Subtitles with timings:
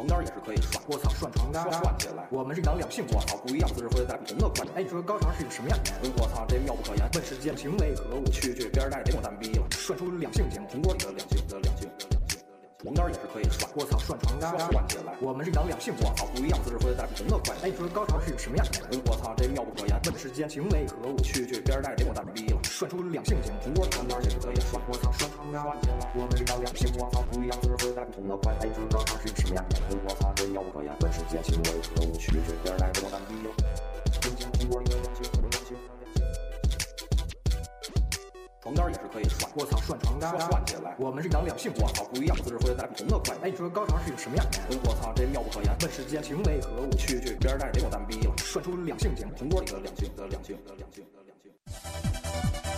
[0.00, 2.26] 床单也是可以涮，我操，涮床单涮涮起来。
[2.30, 4.72] 我们是两两性，我操，不一样，姿势会带不同的快感。
[4.76, 5.92] 哎，你说高潮是一个什么样的？
[6.16, 7.04] 我操，这妙不可言。
[7.12, 8.24] 问世间情为何物？
[8.32, 9.66] 去去，边儿带着别给我单逼了。
[9.68, 11.76] 涮出两性节目，铜锅里的两性的两
[12.80, 15.12] 床单也是可以涮，我操，涮床单涮起来。
[15.20, 17.64] 我们是养两性，我操，不一样，姿势会带不同的快感。
[17.64, 18.80] 哎，你说高潮是一个什么样的？
[19.04, 20.00] 我操，这妙不可言。
[20.08, 21.20] 问世间情为何物？
[21.20, 22.58] 去去，边儿带着别给我单逼了。
[22.64, 24.80] 涮出两性节目，铜锅里的两性也是可以涮。
[24.88, 26.08] 我操，涮床单起来。
[26.16, 28.64] 我们是养两性，我操，不一样，姿势会带不同的快感。
[28.64, 29.76] 哎，你说高潮是一个什么样的？
[30.08, 30.88] 我操，这妙不可言。
[31.04, 32.16] 问世间情为何物？
[32.16, 33.52] 去去，边儿带着别给我单逼了。
[38.62, 40.94] 床单也是可以涮，我操，涮床单涮起来。
[40.98, 43.44] 我们是养两性，我操，不一样的，姿势会带不同的快感。
[43.44, 44.58] 哎，你说高潮是一个什么样的？
[44.84, 45.74] 我操，这妙不可言。
[45.80, 46.90] 问世间情为何物？
[46.90, 48.34] 去去，别人带着别给我单逼了。
[48.36, 52.69] 涮出两性节目，铜锅里的两性的两性的两性的两性。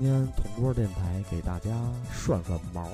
[0.00, 1.68] 今天同桌电台给大家
[2.10, 2.88] 涮涮毛。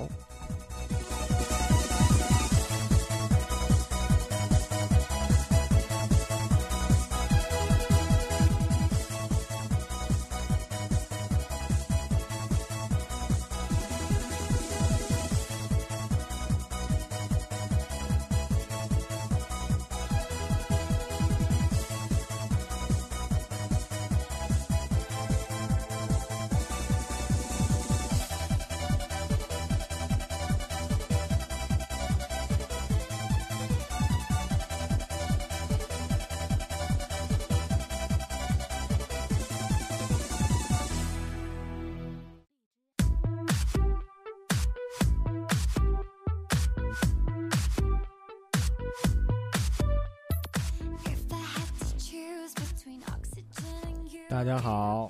[54.37, 55.09] 大家好，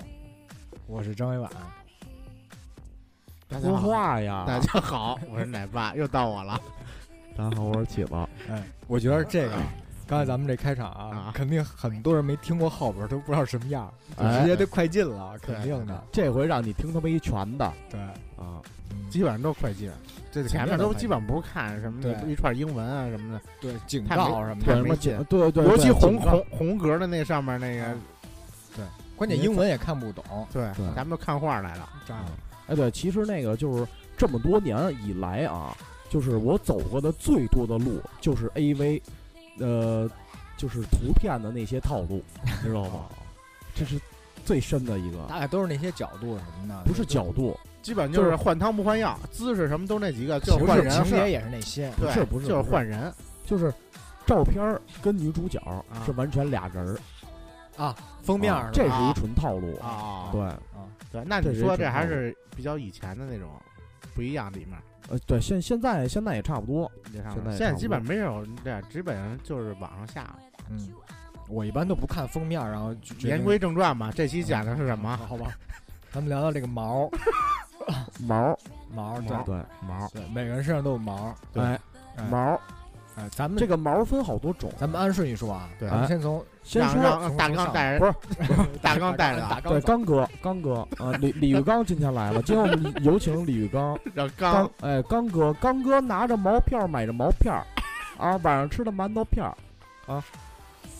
[0.85, 1.51] 我是张伟婉。
[1.51, 1.59] 说
[3.49, 4.45] 大家好，话呀！
[4.47, 6.57] 大家好， 我是奶爸，又到我了。
[7.35, 8.15] 大家好，我是起子。
[8.49, 9.57] 哎，我觉得这个，
[10.07, 14.39] 刚才咱们这开场啊啊，肯定很多人没听过后边，都不知道什么样，就哎。
[14.39, 16.03] 直接就快进了，肯定的。
[16.09, 17.73] 这回让你听他妈一全的。
[17.89, 17.99] 对，
[18.41, 18.61] 啊！
[19.09, 19.91] 基本上都快进，
[20.31, 22.15] 这前面都基本上不是看什么对。
[22.31, 25.21] 一串英文啊什么的，对，警太没告什么的，太没劲。
[25.25, 26.31] 对对，尤其红警告。
[26.31, 27.93] 红红格的那上面那个，
[29.17, 30.23] 关键英文也看不懂。
[30.53, 31.89] 对对，咱们都看画来了。
[32.05, 32.31] 炸了，
[32.67, 33.85] 哎，对，其实那个就是
[34.15, 35.75] 这么多年以来啊，
[36.09, 39.01] 就是我走过的最多的路就是 AV，
[39.59, 40.09] 呃，
[40.55, 43.05] 就是图片的那些套路，你知道吗？
[43.75, 43.99] 这是
[44.45, 51.91] 最深的一个，大概都是那些角度什么的，不是角度，基本就是换汤不换药，姿势什么都那几个，就是换人是式情节也是那些。
[51.99, 53.11] 对，是不是就是换人。
[53.45, 53.73] 就是
[54.25, 55.61] 照片儿跟女主角
[56.05, 56.99] 是完全俩人儿，
[57.77, 59.77] 啊，封面这是一纯套路。
[59.77, 60.57] 啊对，啊，
[61.11, 63.49] 对，那你说这还是比较以前的那种
[64.13, 64.77] 不一样里面。
[65.09, 70.39] 呃，对，现现在现在也差不多，现现在也差不现在基本多没有这样，基本上就是网上下了。
[70.69, 70.89] 嗯，
[71.47, 75.15] 我一般都不看封面儿，然后言归正传吧，这期讲的是什么？
[75.29, 75.51] 好吧，
[76.11, 77.09] 咱们聊聊这个毛
[78.19, 78.57] 毛
[78.93, 81.33] 毛，对毛对毛，对，每个人身上都有毛。
[81.53, 81.77] 对。
[82.31, 82.59] 毛，
[83.17, 97.65] 哎，咱们这个毛分好多种，咱们按顺序说啊，对咱们先从先说让大刚带着，不是 大刚带着啊，对刚刚哥刚哥啊，李李玉刚今天来了，今天我们 有请李玉刚 让刚刚哎刚哥刚哥拿着毛片儿买着毛片儿
[98.19, 99.43] 啊，晚上吃的馒头片
[100.07, 100.23] 儿，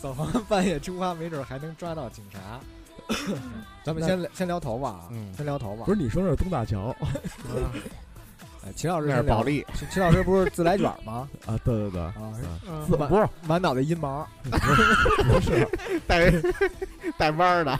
[0.01, 2.39] 走完半夜出发，没准还能抓到警察。
[3.83, 5.94] 咱们先先聊头发啊，嗯先聊头发不。
[5.94, 7.07] 是你说那是东大桥哎，
[8.75, 11.27] 秦老师那是保利，秦秦老师不是自来卷吗？
[11.45, 11.57] 啊？
[11.63, 12.13] 对对对，啊，
[12.88, 14.27] 自满自不是满脑袋阴毛。
[14.44, 15.68] 不是，
[16.07, 16.31] 带
[17.18, 17.80] 带弯儿的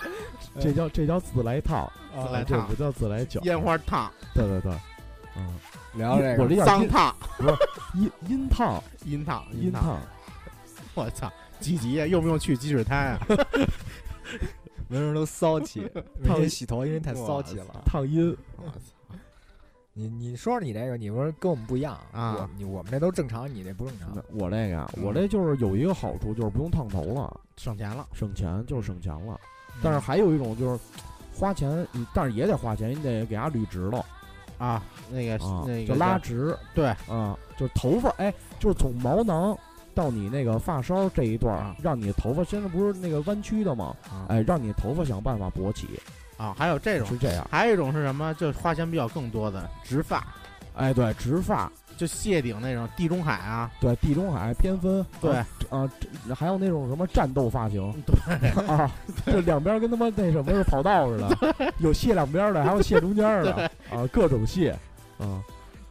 [0.60, 4.72] 这叫这叫自来烫，自来烫这不叫自来卷，烟花烫、对对对，
[5.36, 5.56] 嗯，
[5.94, 7.16] 聊这个，我这脏烫、
[7.94, 10.00] 阴阴烫阴烫、阴烫。
[10.94, 12.08] 我操，几级呀？
[12.08, 13.20] 用不用去积水滩啊？
[14.90, 15.88] 闻着都骚气。
[16.20, 17.66] 每天洗头因为太骚气了。
[17.86, 18.80] 烫阴，我操！
[19.98, 24.16] 你你说说你这个，你不是跟我们不一样啊我你我们这都正常，你这不正常。
[24.32, 29.40] 我这个啊，嗯我这就是有一个好处，就是不用烫头了，省钱了，省钱就是省钱了。
[29.82, 30.80] 但是还有一种就是
[31.34, 34.06] 花钱，你但是也得花钱，你得给它捋直了。
[34.60, 39.58] 啊，那个啊，那个就拉直对啊，就是头发，哎，就是从毛囊
[39.96, 43.96] 到你那个发梢这一段儿啊，让你头发现在不是那个弯曲的吗？
[44.12, 45.88] 啊哎，让你头发想办法勃起，
[46.38, 47.48] 啊，还有这种，是这样。
[47.52, 48.34] 还有一种是什么？
[48.36, 50.26] 就是花钱比较更多的植发，
[50.76, 55.36] 哎，对，直发，就谢顶那种地中海啊，对，地中海偏分，对
[55.70, 55.90] 啊
[56.36, 58.90] 还有那种什么战斗发型对， 啊，
[59.26, 64.72] 这两边跟他妈那什么是跑道似的，有卸两边的，还有卸中间的啊，各种卸
[65.18, 65.42] 啊，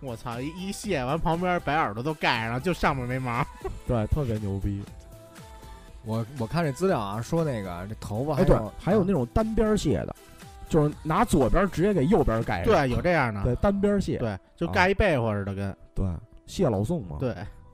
[0.00, 3.44] 我操，一一卸完旁边白耳朵都盖上了，就上面没毛。
[3.88, 4.80] 对，特别牛逼。
[6.04, 10.14] 我我看这资料啊，说那个这头发还哎，对有，还有那种单边卸的，
[10.68, 15.76] 就是拿左边直接给右边盖上，对，有这样的，对，单边卸，对，就盖一被窝似的，跟。
[15.94, 16.06] 对，
[16.46, 17.30] 卸老宋嘛，对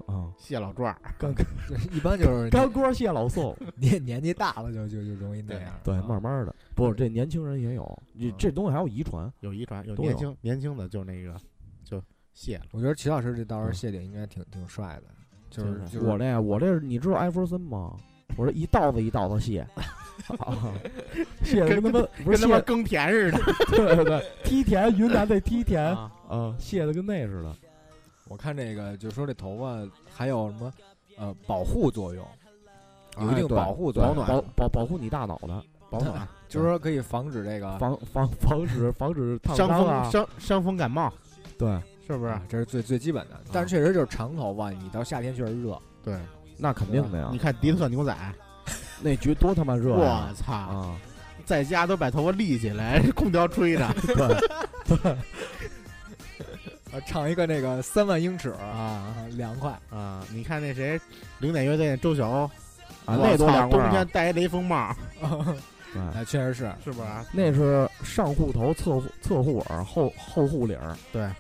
[0.07, 1.01] 啊，谢老壮儿。
[1.19, 1.35] 干
[1.93, 5.73] 一般就是干锅卸老宋， 年年纪大了就就就容易那样。
[5.83, 6.05] 对，啊。
[6.09, 8.35] 慢慢的，不，这年轻人也有，你嗯。
[8.39, 11.35] 这东西还有遗传，有遗传，有年轻年轻的就那个
[11.85, 12.03] 就
[12.35, 12.65] 谢了。
[12.73, 13.75] 我觉得齐老师这到时候嗯。
[13.75, 15.05] 谢顶应该挺挺帅的，
[15.51, 17.97] 就是是就是我这我这你知道艾弗森吗？
[18.37, 19.67] 我这一道子一道子卸，
[20.39, 20.75] 啊
[21.43, 23.39] 卸的跟他妈不跟他妈，耕田似的
[23.71, 26.11] 对对对，梯田云南的梯田啊！
[26.29, 27.55] 啊，卸的跟那似的。
[28.29, 30.73] 我看这个就说这头发还有什么
[31.19, 32.27] 呃保护作用，
[33.21, 41.13] 有一定保护作用，保暖保保保护你大脑的， 保暖，就是说可以防止这个防防防止防止烫伤风，伤伤风感冒，
[41.59, 42.43] 对，是不是啊？
[42.49, 43.39] 这是最最基本的。
[43.53, 46.19] 但是确实就是长头发，你到夏天确实热，对，
[46.57, 48.17] 那肯定的呀你，看迪特牛仔，
[49.03, 50.97] 那局多他妈热呀我操，啊！
[51.45, 53.89] 在家都把头发立起来， 空调吹着
[54.87, 55.11] 对，
[56.93, 59.71] 啊，唱一个那个三万英尺啊啊，凉快。
[59.91, 60.25] 啊！
[60.33, 61.01] 你看那谁，
[61.39, 62.45] 零点乐队那周晓鸥，
[63.07, 64.07] 啊，那多凉快啊天！
[64.09, 67.09] 戴一雷锋帽，对哎，确实是，是不是？
[67.33, 71.35] 那是上护头、侧护侧护耳、后后护领儿对，啊，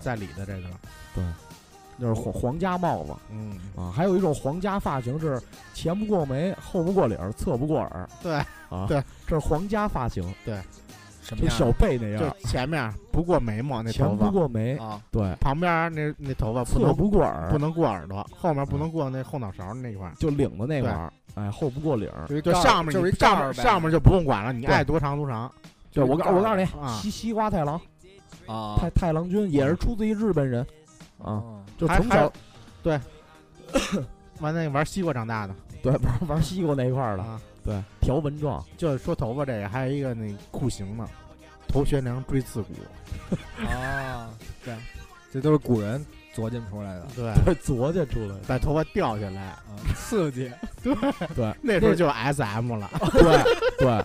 [0.00, 0.68] 在里的这个，
[2.00, 3.92] 就是皇皇家帽子嗯，啊。
[3.94, 5.40] 还有一种皇家发型是
[5.74, 8.08] 前不过眉、后不过领儿、侧不过耳。
[8.22, 8.34] 对
[8.68, 10.58] 啊，对，这是皇家发型，对
[11.22, 15.00] 什么就小贝那就样，前面不过眉毛那前不头发，过眉，啊？
[15.10, 20.14] 对，旁边那那头发不侧不过耳不，能过耳朵，后面不能过那后脑勺那块儿。
[20.18, 22.26] 就领子那块儿，哎，后不过领儿。
[22.40, 25.50] 就上面就是上面上面就不用管了，你爱多长多长。
[25.92, 27.80] 对，我告我告诉你，啊西西瓜太郎
[28.46, 30.62] 啊，太太郎君也是出自于日本人
[31.18, 32.30] 啊，哦就从小
[32.82, 33.00] 对
[34.40, 41.08] 完那玩西瓜长大的对玩玩西瓜那一块儿的，啊，对，条纹状，就是说头发这个，还有一个那酷刑呢，
[41.68, 42.74] 头悬梁锥刺股。
[43.64, 44.30] 啊，
[44.62, 44.76] 对，
[45.32, 46.04] 这都是古人
[46.34, 49.56] 琢磨出来的对，对，琢磨出来的，把头发掉下来，啊，
[49.96, 50.50] 刺激。
[50.84, 50.94] 对
[51.34, 52.90] 对那时候就 S M 了。
[53.12, 53.22] 对
[53.78, 54.04] 对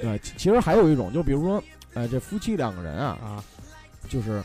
[0.00, 1.62] 对，其其实还有一种，就比如说，
[1.94, 3.44] 哎，这夫妻两个人啊，啊
[4.08, 4.42] 就是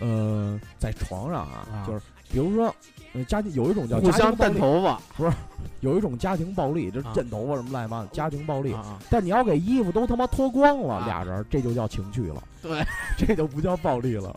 [0.00, 1.84] 呃，在床上啊，啊。
[1.86, 2.00] 就是
[2.30, 2.74] 比如说，
[3.12, 5.34] 呃，家庭有一种叫互相家庭暴力，蹬头发。
[5.80, 7.12] 有一种家庭暴力，就是啊。
[7.14, 8.72] 枕头发什么乱七八糟，家庭暴力。
[8.72, 11.06] 啊，但你要给衣服都他妈脱光了，啊。
[11.06, 12.84] 俩人这就叫情趣了，对，
[13.18, 14.34] 这就不叫暴力了。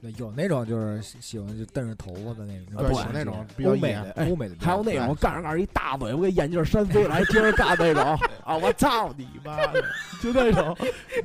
[0.00, 8.04] 对有那种就是喜喜欢就瞪着头发的那种，对有那种比较欧美野的哎欧美的，还有那种干着干着一大嘴巴给眼镜扇飞了，还接着干那种
[8.44, 8.56] 啊！
[8.56, 9.82] 我操你妈的！
[10.22, 10.76] 就那种，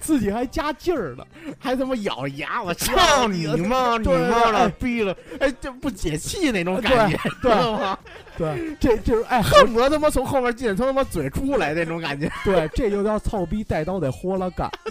[0.01, 1.27] 自己还加劲儿的，
[1.59, 3.97] 还他妈咬牙，我操你妈！
[3.97, 5.15] 你对妈逼了！
[5.39, 7.97] 哎，这不解气那种感觉，知对道吗？
[8.35, 14.67] 对，这就是哎，恨不得他妈从后面进，从他妈嘴出来那种感觉，对， 这就叫操逼带刀得豁了干。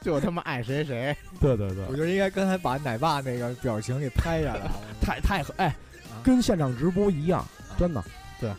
[0.04, 1.16] 就他妈爱谁谁。
[1.40, 4.72] 对对对我，觉得应该刚才把奶爸那个表情给拍下来 了。
[5.00, 5.66] 太太哎
[6.10, 7.46] 啊，跟现场直播一样，
[7.78, 8.02] 真的。
[8.40, 8.50] 对，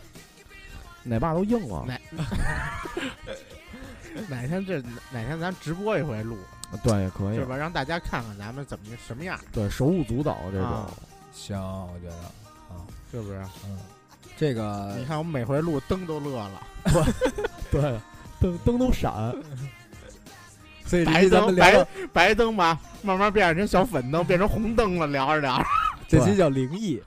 [1.02, 1.84] 奶爸都硬了。
[1.86, 2.00] 哪
[4.28, 4.80] 哪天这
[5.10, 6.36] 哪天咱直播一回录，
[6.82, 7.44] 对，可以是。
[7.44, 7.56] 吧？
[7.56, 10.90] 让大家看看咱们怎么什么样，对，手舞足蹈这种啊。
[11.32, 12.16] 行，我觉得
[12.68, 13.42] 啊，是不是？
[13.66, 13.78] 嗯，
[14.36, 16.62] 这个你看我们每回录灯都乐了，
[17.70, 17.98] 对，
[18.38, 19.34] 灯灯都闪。
[20.92, 25.64] 所以白灯白白灯吧，慢慢变成小粉灯，变成红灯了，聊着聊着。
[26.06, 27.00] 这期叫灵异，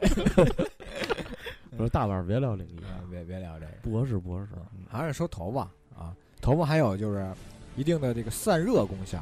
[1.70, 4.48] 我说大碗别聊灵异，啊别别聊这个，不合适，不合适。
[4.90, 5.62] 还是说头发
[5.96, 7.32] 啊，头发还有就是
[7.76, 9.22] 一定的这个散热功效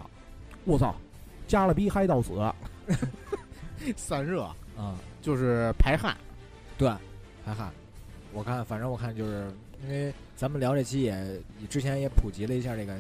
[0.63, 0.96] 我操，
[1.46, 2.32] 加了逼嗨到死。
[3.98, 4.43] 散热
[4.77, 6.15] 啊，就是排汗，
[6.77, 6.88] 对，
[7.46, 7.70] 排汗。
[8.32, 9.51] 我看，反正我看就是
[9.84, 11.12] 因为咱们聊这期也
[11.60, 12.96] 也之前也普及了一下这个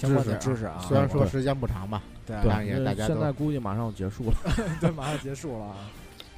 [0.00, 4.34] 相关的知识啊，虽然说时间不长吧，对当然也大家现在估计马上要结束了。
[4.80, 5.76] 对，马上结束了啊，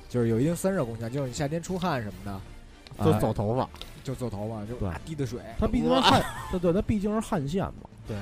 [0.09, 3.69] 就是有一定散热功效，就是你夏天出汗什么的，都哎走头发。
[4.05, 7.89] 就走头发就啊滴的水，它毕竟是汗，对对，它毕竟是汗腺嘛。
[8.09, 8.17] 对，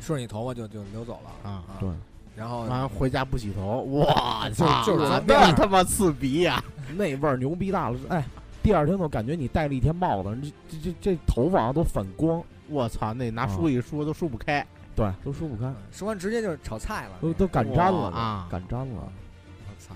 [0.00, 1.88] 顺着你头发就就流走了啊对，
[2.36, 6.62] 然后完了回家不洗头，哇就操，就是咱那他妈刺鼻呀！
[6.96, 8.24] 那味儿牛逼大了，哎，
[8.62, 10.38] 第二天都感觉你戴了一天帽子，
[10.70, 14.66] 这这这这头发啊都反光，我操，那拿啊梳一梳都梳不开。
[14.96, 17.18] 对，都梳不开，说完直接就是炒菜了。
[17.20, 19.12] 都都擀粘了啊都擀粘了。
[19.68, 19.94] 我操！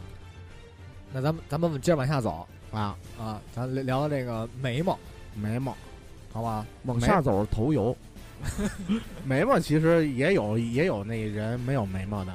[1.12, 4.98] 那咱们咱们接着往下走啊，啊，咱聊聊聊这个眉毛，
[5.34, 5.76] 眉毛，
[6.32, 6.64] 好吧？
[6.84, 7.94] 往下走是头油，
[9.24, 12.34] 眉毛其实也有也有那人没有眉毛的，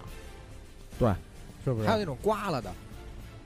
[0.99, 1.13] 对，
[1.63, 1.87] 是不是？
[1.87, 2.71] 还有那种刮了的，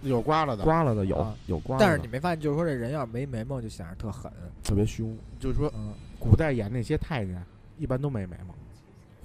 [0.02, 4.32] 有刮了的，刮了的有啊有刮了的，但是你没发现，就是说这人要是没眉毛，就显得特狠。
[4.64, 5.94] 特别凶，就是说嗯
[6.30, 7.44] 古代演那些太监
[7.77, 8.53] 一般都没眉毛，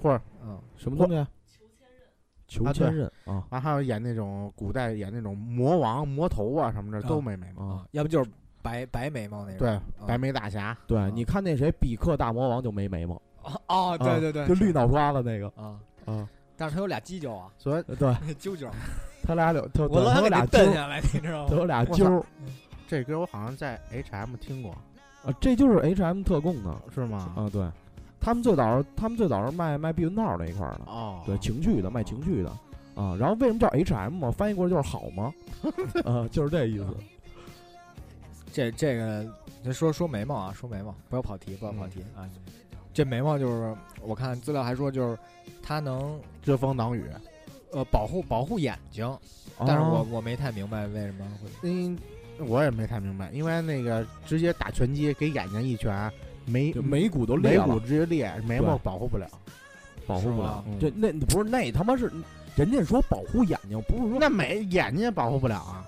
[0.01, 1.27] 或者嗯，什么东西啊？
[2.47, 7.63] 求啊对千仞啊完还有演那种古代演那种魔王、魔头啊什么的都没眉毛。
[7.63, 7.73] 啊！
[7.77, 8.29] 啊，要不就是
[8.61, 9.59] 白白眉毛那种。
[9.59, 16.27] 对，白眉大侠，对，你看那谁比克大魔王就没眉毛，哦哦，对啊对对，就绿脑瓜子那个啊，啊，
[16.57, 18.67] 但是他有俩犄角啊，所以对 揪揪，
[19.23, 21.47] 他俩有他我老想给他有俩揪儿，他蹬下来，你知道吗？
[21.51, 22.25] 他有俩我揪儿
[22.87, 24.75] 这歌我好像在 H&M 听过，
[25.25, 27.33] 啊，这就是 H&M 特供的是吗？
[27.35, 27.67] 啊，对，
[28.19, 32.49] 他们最早他们最早是卖卖避孕套那一块儿的，哦，对，情趣的卖情趣的
[32.95, 34.31] 啊，然后为什么叫 H&M 嘛？
[34.31, 35.33] 翻译过来就是好吗？
[36.05, 36.87] 啊，就是这意思。
[38.51, 39.25] 这这个，
[39.63, 42.27] 咱说说眉毛啊，说眉毛，不要跑题，不要跑题啊。
[42.93, 45.17] 这眉毛就是，我看资料还说，就是
[45.61, 47.03] 它能遮风挡雨。
[47.71, 49.07] 呃保护保护眼睛，
[49.59, 51.49] 但是我啊我没太明白为什么会。
[51.61, 51.95] 嗯，
[52.47, 56.11] 我也没太明白，因为那个直接打拳击给眼睛一拳，
[56.45, 59.27] 眉眉骨都裂了眉骨，直接裂，眉毛保护不了。
[60.07, 60.63] 保护不了是吗。
[60.67, 62.11] 嗯这那不是那他妈是
[62.55, 65.85] 人家说保护眼睛，不是说那眉眼睛也保护不了啊，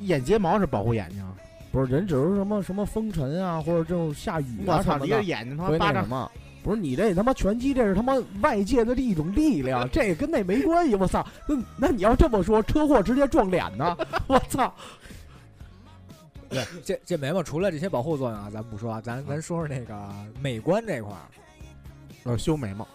[0.00, 1.24] 眼睫毛是保护眼睛。
[1.70, 6.30] 不是人只是什么什么风尘啊，或者这种下雨我操，啊什么的离着，眼睛他会妈巴掌那什么？
[6.62, 10.94] 不是你这他妈拳击，这是他妈外界的一种力量，这跟那没关系。
[10.94, 13.96] 我操，那那你要这么说，车祸直接撞脸呢？
[14.28, 14.72] 我操！
[16.52, 20.08] 对，这这眉毛除了这些保护作用啊，咱不说啊，咱咱说说那个
[20.40, 21.26] 美观这块儿。
[22.24, 22.86] 呃修眉毛，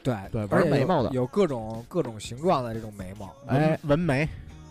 [0.00, 4.22] 对对而眉毛的有各种各种形状的这种眉毛哎，纹眉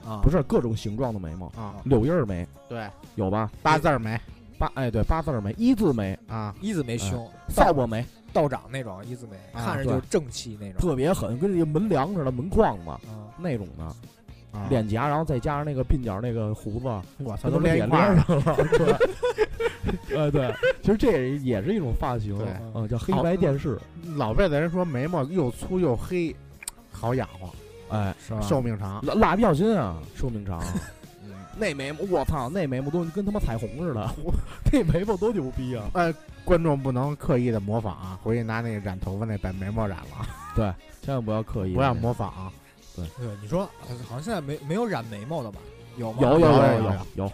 [0.05, 3.51] 啊，不是各种形状的眉毛，啊，柳叶眉对，有吧？
[3.61, 4.17] 八字眉
[4.57, 10.79] 八哎对八字眉、一字眉、啊，一字眉凶，扫把眉，道长那种一字眉，啊看着就是正气那种。
[10.79, 12.99] 特别狠，跟这个门梁似的门框子啊，
[13.37, 13.93] 那种的啊
[14.69, 16.87] 脸颊，然后再加上那个鬓角那个胡子，
[17.23, 17.87] 我操，都脸。
[17.89, 18.25] 上了。
[18.77, 18.95] 对，
[20.17, 22.37] 呃对，其实这也也是一种发型，
[22.73, 23.79] 嗯，叫黑白电视，
[24.15, 26.35] 老辈子人说眉毛又粗又黑，
[26.91, 27.49] 好养活，
[27.95, 29.03] 哎，寿命长。
[29.05, 30.61] 蜡蜡笔小新啊，寿命长。
[31.23, 34.09] 嗯那眉毛，我操，那眉毛都跟他妈彩虹似的，
[34.73, 35.85] 那眉毛多牛逼啊！
[35.93, 42.51] 哎观众不能刻意的模仿啊，回去拿那个染头发那把眉毛染了，对千万不要刻意，不要模仿啊。
[42.95, 43.05] 对，
[43.41, 45.59] 你说呃好像现在没没有染眉毛的吧？
[45.97, 46.19] 有吗？
[46.21, 47.31] 有有有有有有有，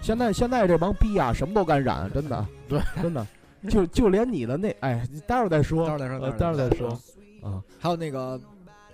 [0.00, 3.26] 现在现在这帮逼啊，什么都敢染，真的， 对，真的，
[3.68, 6.88] 就就连你的那，哎，待会儿再说，待会儿再说，呃待会儿再说。
[7.42, 7.62] 啊。
[7.78, 8.40] 还有那个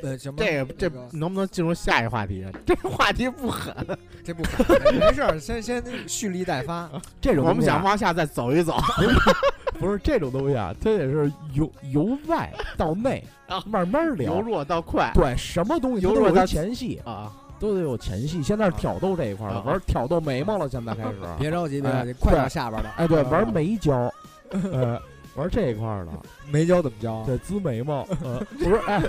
[0.02, 0.36] 呃什么？
[0.38, 2.46] 这个这能不能进入下一话题？
[2.64, 3.74] 这话题不狠，
[4.24, 6.90] 这不可没事儿，先先蓄力待发。
[7.20, 8.76] 这种我们想往下再走一走。
[9.78, 14.40] 不是这种东西啊，它得是由由外到内慢慢慢由聊。
[14.40, 17.32] 弱到快对，什么东西都得有由弱到一前戏，啊！
[17.58, 18.42] 都得有前戏。
[18.42, 21.16] 现在是挑逗这一块儿了，啊玩挑逗眉毛了，现在开始。
[21.38, 22.88] 别着急，别着急，哎快到对下边的。
[22.96, 24.12] 哎，对，啊玩眉胶，
[24.50, 25.00] 呃，
[25.36, 26.12] 玩这一块儿的，
[26.50, 27.22] 眉胶怎么教？
[27.24, 29.02] 对，滋眉毛，呃，不是，哎，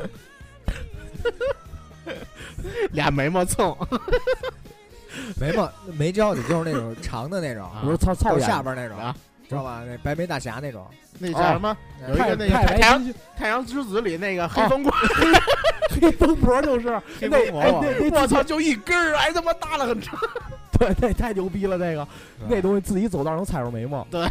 [2.91, 3.75] 俩眉毛蹭
[5.39, 9.13] 眉毛眉胶得就是那种长的那种，啊不是操操下边那种啊，
[9.47, 9.83] 知道吧？
[9.85, 10.85] 那白眉大侠那种。
[11.19, 11.75] 那叫什么？
[12.07, 14.93] 有一个那个太太阳阳太阳之子里那个黑风棍，
[15.99, 16.89] 黑风婆就是
[17.19, 20.19] 黑那我操，就一根儿，还他妈耷拉很长。
[20.77, 22.07] 对，那太牛逼了，那个
[22.47, 24.25] 那东西自己走道能踩着眉毛，对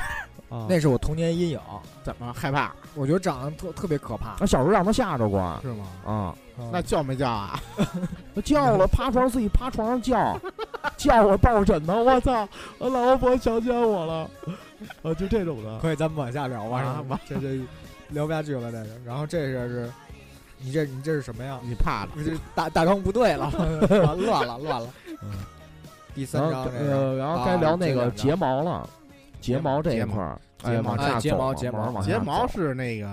[0.49, 1.61] 啊，那是我童年阴影，
[2.05, 4.37] 怎么害怕我觉得长得特特别可怕。
[4.39, 5.87] 那小时候让他吓着过是吗？
[6.05, 6.35] 啊，
[6.71, 7.61] 那叫没叫啊？
[8.33, 10.39] 他叫了，趴床自己趴床上叫，
[10.97, 14.31] 叫我抱着枕头，我操，我老婆强奸我了，
[15.03, 16.81] 啊， 就这种的，可以，咱们往下聊吧。
[16.81, 17.61] 啊这这
[18.11, 18.87] 聊不下去了，这个。
[19.05, 19.91] 然后这个是，
[20.59, 21.59] 你这你这是什么呀？
[21.65, 22.11] 你怕了？
[22.15, 23.51] 不是大大纲不对了，
[23.89, 24.89] 乱 了乱了。
[25.23, 25.31] 嗯
[26.15, 28.89] 第三然后章这个呃，然后该聊那个啊睫毛了，
[29.39, 33.07] 睫毛这一块儿，哎睫毛哎往下睫毛睫毛睫毛是那个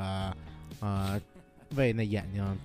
[0.79, 1.19] 呃，
[1.75, 2.57] 为那眼睛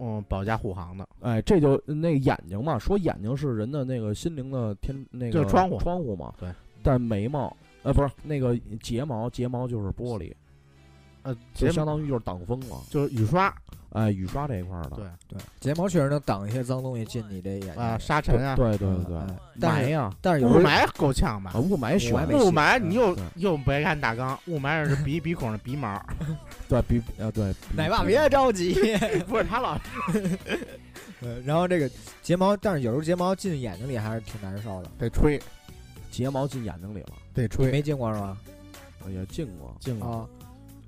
[0.00, 1.08] 嗯保驾护航的。
[1.20, 6.34] 哎，这就那眼睛嘛，说眼睛是人的那个心灵的天那个窗户窗户嘛。
[6.40, 6.48] 对。
[6.82, 10.32] 但眉毛，呃，不是那个睫毛，睫毛就是玻璃。
[11.22, 12.76] 呃，就睫相当于就是挡风了。
[12.88, 13.52] 就是雨刷，
[13.90, 19.26] 哎，雨刷这一块儿的，对对，睫毛确实能挡一些脏东西进你这眼睛啊，沙尘啊，对对对对哎，
[19.60, 21.58] 但是霾呀，但是有雾霾够呛吧啊，？
[21.58, 26.00] 雾霾选雾霾雾霾你又对又别看大纲，雾霾是鼻鼻孔的鼻毛，
[26.68, 28.74] 对鼻啊对，奶爸别着急。
[29.26, 29.76] 不是他老
[31.20, 31.90] 呃然后这个
[32.22, 34.90] 睫毛，但是有时候睫毛进眼睛里还是挺难受的。
[34.98, 35.38] 得吹
[36.10, 38.36] 睫毛进眼睛里了，你得吹，没进过是吧？
[39.08, 40.10] 也进过，进过。
[40.10, 40.26] 啊，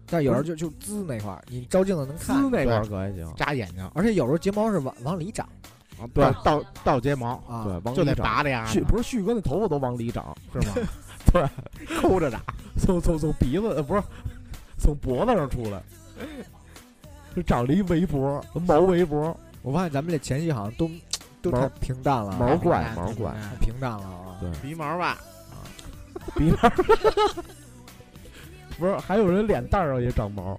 [0.07, 2.51] 但有时候就就滋那块儿，你照镜子能滋看。
[2.51, 5.49] 那块儿可还行，扎眼睛，而且有时候睫毛是往往里长。
[5.99, 6.05] 啊。
[6.13, 7.43] 对，倒倒睫毛。
[7.49, 7.65] 啊。
[7.65, 8.25] 对，往就得里长。
[8.25, 10.75] 拔的呀，旭不是旭哥那头发都往里长， 是吗？
[11.33, 11.49] 对，
[12.01, 12.41] 抠着长，
[12.79, 14.03] 从从从鼻子呃不是
[14.79, 15.83] 从脖子上出来，
[17.37, 20.91] 就长了一围脖，毛围脖，我发现咱们这前戏好像都
[21.41, 23.33] 都毛太平淡了啊，毛怪哎毛怪。
[23.33, 24.30] 太平淡了啊。
[24.41, 25.19] 对，鼻毛吧，
[25.51, 25.63] 啊。
[26.35, 26.71] 鼻毛。
[28.79, 30.59] 不是，还有人脸蛋儿上也长毛，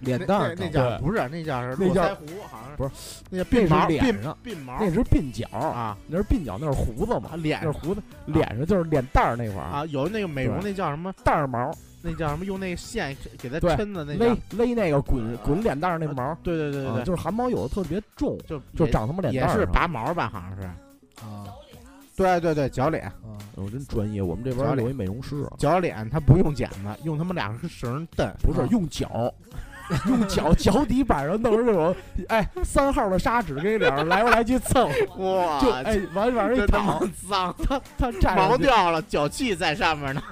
[0.00, 2.90] 脸蛋儿那叫不是那叫是那叫络腮胡，好像不是。
[3.30, 4.76] 那叫鬓毛，鬓上，鬓毛。
[4.78, 5.96] 那是鬓角，啊。
[6.06, 7.30] 那是鬓角，那是胡子嘛。
[7.32, 11.10] 啊，脸那是胡子，脸上就是脸蛋儿那块儿，啊，有那个美容那叫什么？
[11.24, 12.44] 蛋儿毛，那叫什么？
[12.44, 19.72] 用那个线给它抻的那叫勒勒那个滚滚脸蛋儿那毛，对对对对啊，对，就是汗毛有的特别重，就就长他妈脸也是蛋儿上。
[19.72, 20.66] 拔毛吧，好像是。
[21.24, 21.48] 啊
[22.16, 23.12] 对对对，脚脸，啊！
[23.56, 28.68] 我真专业，我们这边儿有一美容师啊，脚脸他不用剪子，用他们俩根绳蹬，不是啊。
[28.70, 29.32] 用脚，
[30.08, 31.94] 用脚脚底板上弄着那种，
[32.28, 36.86] 哎，三号的砂纸给你脸上来回来去蹭， 哇，就哎往往上一真他躺。
[36.86, 40.22] 妈，脏，他他站毛去，掉了，脚气在上面呢，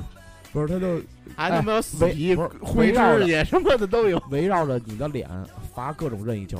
[0.52, 1.00] 不是他就
[1.36, 4.22] 还他妈有死围皮、不是灰围绕着指甲什么的都有。
[4.30, 5.28] 围绕着你的脸
[5.74, 6.58] 罚各种任意球，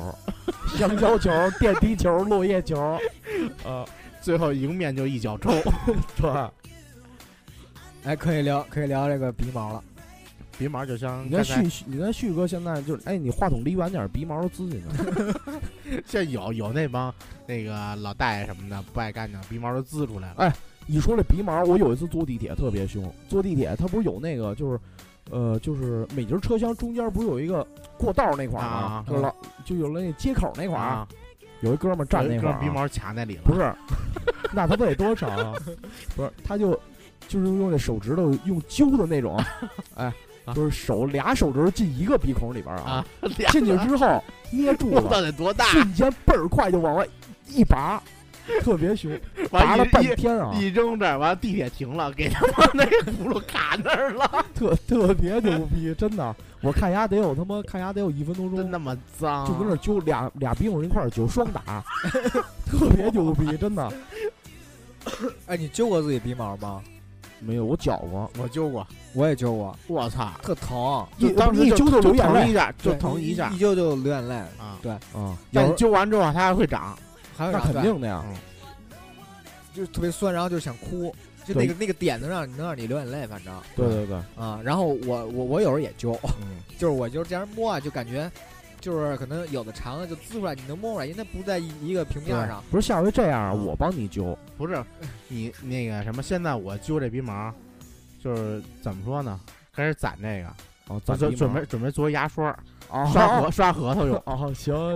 [0.77, 2.97] 香蕉球、电梯球、落叶球，
[3.63, 3.85] 呃，
[4.21, 5.51] 最后迎面就一脚抽，
[6.15, 6.51] 是吧？
[8.03, 9.83] 哎，可以聊可以聊这个鼻毛了。
[10.57, 15.33] 鼻毛就像你看旭，你看旭哥现在就是，哎，你话筒离远点，鼻毛都滋进去了。
[16.05, 17.13] 现在有有那帮
[17.47, 20.35] 那个老大爷什么的不爱干净，鼻毛都滋出来了。
[20.37, 20.53] 哎
[20.87, 24.79] 一说这鼻毛，我有一次坐地铁特别凶，坐地铁它不是有那个就是，
[25.29, 27.65] 呃，就是每节车厢中间不是有一个
[27.97, 29.05] 过道那块儿吗啊？
[29.07, 31.07] 就是老就有了那接口那块儿，啊，
[31.61, 33.41] 有一哥们儿站那块儿啊，鼻毛卡那里了。
[33.45, 33.73] 不是，
[34.53, 35.53] 那他得多长啊？
[36.15, 36.71] 不是，他就
[37.27, 39.39] 就是用那手指头用揪的那种，
[39.95, 40.11] 哎，
[40.45, 43.05] 啊就是手俩手指头进一个鼻孔里边儿啊，
[43.51, 45.65] 进去之后捏住了，得多大？
[45.65, 47.07] 瞬间倍儿快就往外
[47.47, 48.01] 一拔，
[48.61, 49.11] 特别凶，
[49.49, 61.83] 拔了半天啊，一扔这儿，完了地铁停了，给他妈那个轱辘卡那儿了， 特特别牛逼，真的，我看牙得有他妈看牙得有一分多钟真，那么脏，就跟那揪俩俩鼻孔一块儿揪双打，
[62.65, 63.91] 特别牛逼，真的
[65.47, 66.81] 哎，你揪过自己鼻毛吗？
[67.43, 74.35] 没有我绞过，我揪过，我也揪过，我操，特疼，一就当时就一揪就流眼泪疼一下，就疼一下一揪就流眼泪。
[74.35, 74.77] 啊。
[74.79, 76.95] 对，啊，但揪完之后，它还会长。
[77.49, 78.23] 那还有那肯定的呀，
[79.73, 84.59] 就特别酸，然后就想哭，就那个那个点能让你能让你流眼泪，反正对对对，啊。
[84.63, 86.59] 然后我我我有时候也揪，嗯。
[86.77, 88.29] 就是我就是这样摸啊，就感觉
[88.79, 92.63] 就是可能有的长的就滋出来，你能摸出来，因为它不在一一个平面上。
[92.71, 94.83] 不是下回这样我帮你揪， 不是
[95.27, 97.53] 你那个什么，现在我揪这鼻毛，
[98.23, 99.39] 就是怎么说呢？
[99.73, 100.53] 开始攒这个，
[100.87, 102.59] 哦，就就准备准备做牙刷，啊
[103.11, 104.15] 刷核刷核桃用。
[104.25, 104.53] 哦，行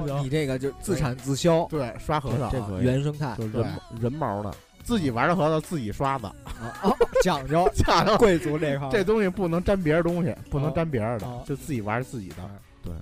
[0.07, 4.53] 行，你这个就自产自销，对，刷核桃，这可以原生态就人人毛的，
[4.83, 6.35] 自己玩的核桃自己刷子，啊，
[6.83, 12.35] 哦讲究 讲究贵族这块这东西不能沾别人东西，不能哦沾别人的哦，就自己玩自己的。
[12.83, 12.93] 对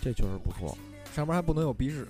[0.00, 0.76] 这确实不错，
[1.14, 2.06] 上面还不能有鼻屎，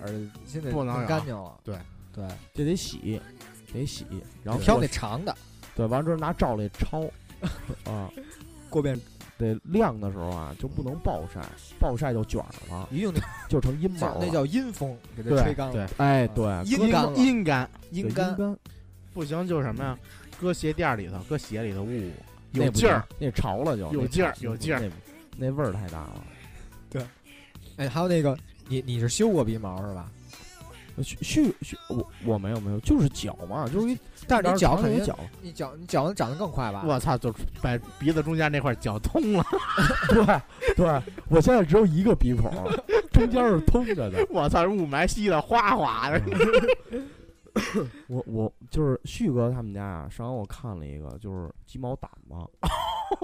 [0.46, 1.52] 现在不能干净了。
[1.64, 1.76] 对
[2.14, 2.24] 对，
[2.54, 3.20] 这得洗，
[3.72, 4.06] 得洗，
[4.42, 5.34] 然后挑那长的，
[5.74, 7.02] 对，完之后拿罩来抄，
[7.90, 8.10] 啊，
[8.70, 8.98] 过遍
[9.38, 11.40] 得晾的时候啊就不能暴晒，
[11.78, 15.72] 暴晒就卷儿了，一定得就成阴毛了，那叫阴风，给它吹干了。
[15.72, 18.36] 对，哎对，阴干阴干阴干，
[19.14, 19.98] 不行，就是什么呀？
[20.40, 22.12] 搁鞋垫里头，搁鞋里头捂捂，
[22.52, 24.90] 有劲儿，那潮了就有劲儿有劲儿，那
[25.46, 26.24] 那味儿太大了。
[26.90, 27.02] 对
[27.76, 28.36] 哎，还有那个，
[28.68, 30.10] 你你是修过鼻毛是吧？
[31.02, 36.82] 旭旭旭，我我没有没有，就是脚嘛，就是一但是你脚肯定，有脚，你脚你脚能长得更快吧？
[36.86, 37.32] 我操，就
[37.62, 39.44] 把鼻子中间那块绞通了。
[40.08, 40.24] 对
[40.76, 42.50] 对，我现在只有一个鼻孔，
[43.12, 44.26] 中间是通着的。
[44.30, 46.20] 我操，雾霾吸的哗哗的。
[48.06, 52.34] 我我就是旭哥他们家啊，上回我看了一个，就是鸡毛掸子，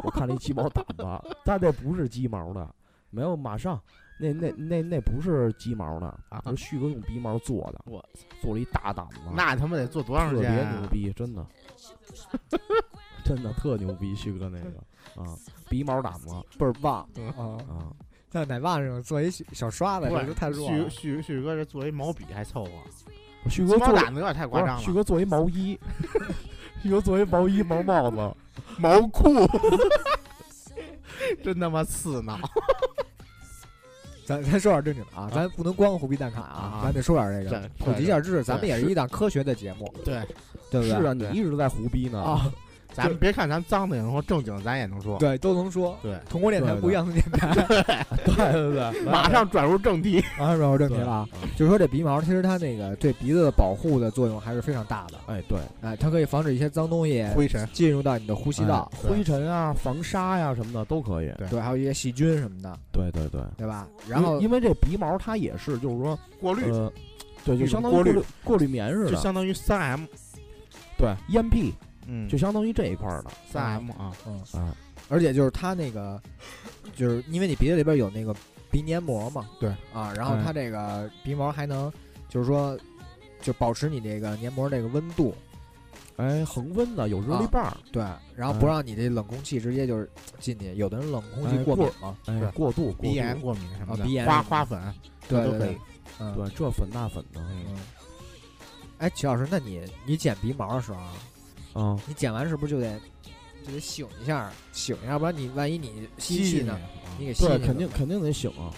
[0.02, 2.68] 我看了一鸡毛掸子，但那不是鸡毛的，
[3.10, 3.80] 没有，马上
[4.18, 8.05] 那那那那不是鸡毛的，啊是旭哥用鼻毛做的，我
[8.40, 10.79] 做了一大档子，那他妈得做多长特别时间啊？
[10.81, 11.44] 牛逼，真的，
[13.24, 15.37] 真的特牛逼，旭哥那个，啊，
[15.68, 16.44] 鼻毛打磨？
[16.59, 17.59] 倍儿棒嗯啊！
[17.68, 17.90] 啊，
[18.31, 20.90] 在奶爸上做一小小刷子，不这太弱旭了。
[20.90, 22.70] 旭旭哥这做一毛笔还凑合，
[23.50, 24.81] 旭哥做有点太夸张了。
[24.81, 25.79] 旭哥做一毛衣，
[26.83, 28.37] 旭哥做一毛衣毛帽子，
[28.79, 29.24] 毛裤，
[31.42, 32.38] 真他妈刺挠。
[34.24, 38.42] 咱咱说点正经的啊，咱不能光胡逼蛋卡啊啊，咱得说点这个普及一下知识。
[38.44, 40.22] 咱们也是一档科学的节目，对，
[40.70, 40.88] 对不对？
[40.88, 42.50] 是啊，你一直都在胡逼呢啊，
[42.94, 45.18] 咱们别看咱脏的，也能说正经咱也能说。
[45.18, 45.98] 对，都能说。
[46.02, 47.83] 对，同过电台不一样的电台，对。
[48.35, 50.22] 对对，马上转入正题。
[50.38, 51.28] 马上转入正题了啊。
[51.57, 55.18] 就是说这鼻毛，其实它那个对鼻子的保护的作用还是非常大的。
[55.26, 61.33] 哎对，哎，它可以防止一些脏东西灰尘，进入到你的呼吸道，哎灰尘啊、防沙呀什么的都可以。
[61.38, 63.87] 对对，还有一些细菌什么的，对对对，对吧？
[64.09, 66.70] 然后因因为这鼻毛它也是，就是说，过滤。
[66.70, 66.92] 呃，
[67.44, 68.12] 对，就相当于过滤。
[68.12, 70.04] 滤过滤棉似的，就相当于三 M，
[70.96, 71.74] 对烟屁，
[72.06, 74.74] 嗯，就相当于这一块儿的三 M 啊，嗯啊。
[75.08, 76.20] 而且就是它那个，
[76.94, 78.34] 就是因为你鼻子里边有那个
[78.70, 81.92] 鼻黏膜嘛，对啊，然后哎它这个鼻毛还能，
[82.28, 82.78] 就是说，
[83.42, 85.34] 就保持你这个黏膜这个温度，
[86.16, 88.02] 哎，恒温的有热力棒儿，对，
[88.34, 90.08] 然后不哎让你这冷空气直接就是
[90.40, 90.74] 进去。
[90.74, 94.80] 有的人冷空气哎过敏嘛，过度过度鼻炎、过敏什么的，花花粉
[95.28, 95.78] 对对对都可以。，
[96.20, 97.76] 嗯，对，这粉那粉的，嗯嗯。
[98.98, 100.98] 哎，齐老师，那你你剪鼻毛的时候
[102.06, 103.00] 你剪完是不是就得
[103.66, 106.78] 就得醒一下，醒一下，要不然你万一你吸气呢，
[107.18, 108.72] 你给吸肯定肯定得醒啊，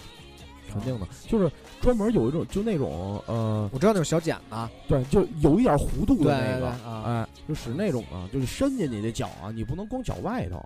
[0.71, 6.69] 肯定的，就是专门有一种就那种呃，我知道那种小剪子，对，就有一点弧度的那个，
[7.05, 10.63] 哎，就使那种啊，就是伸进你的脚啊，你不能光脚外头，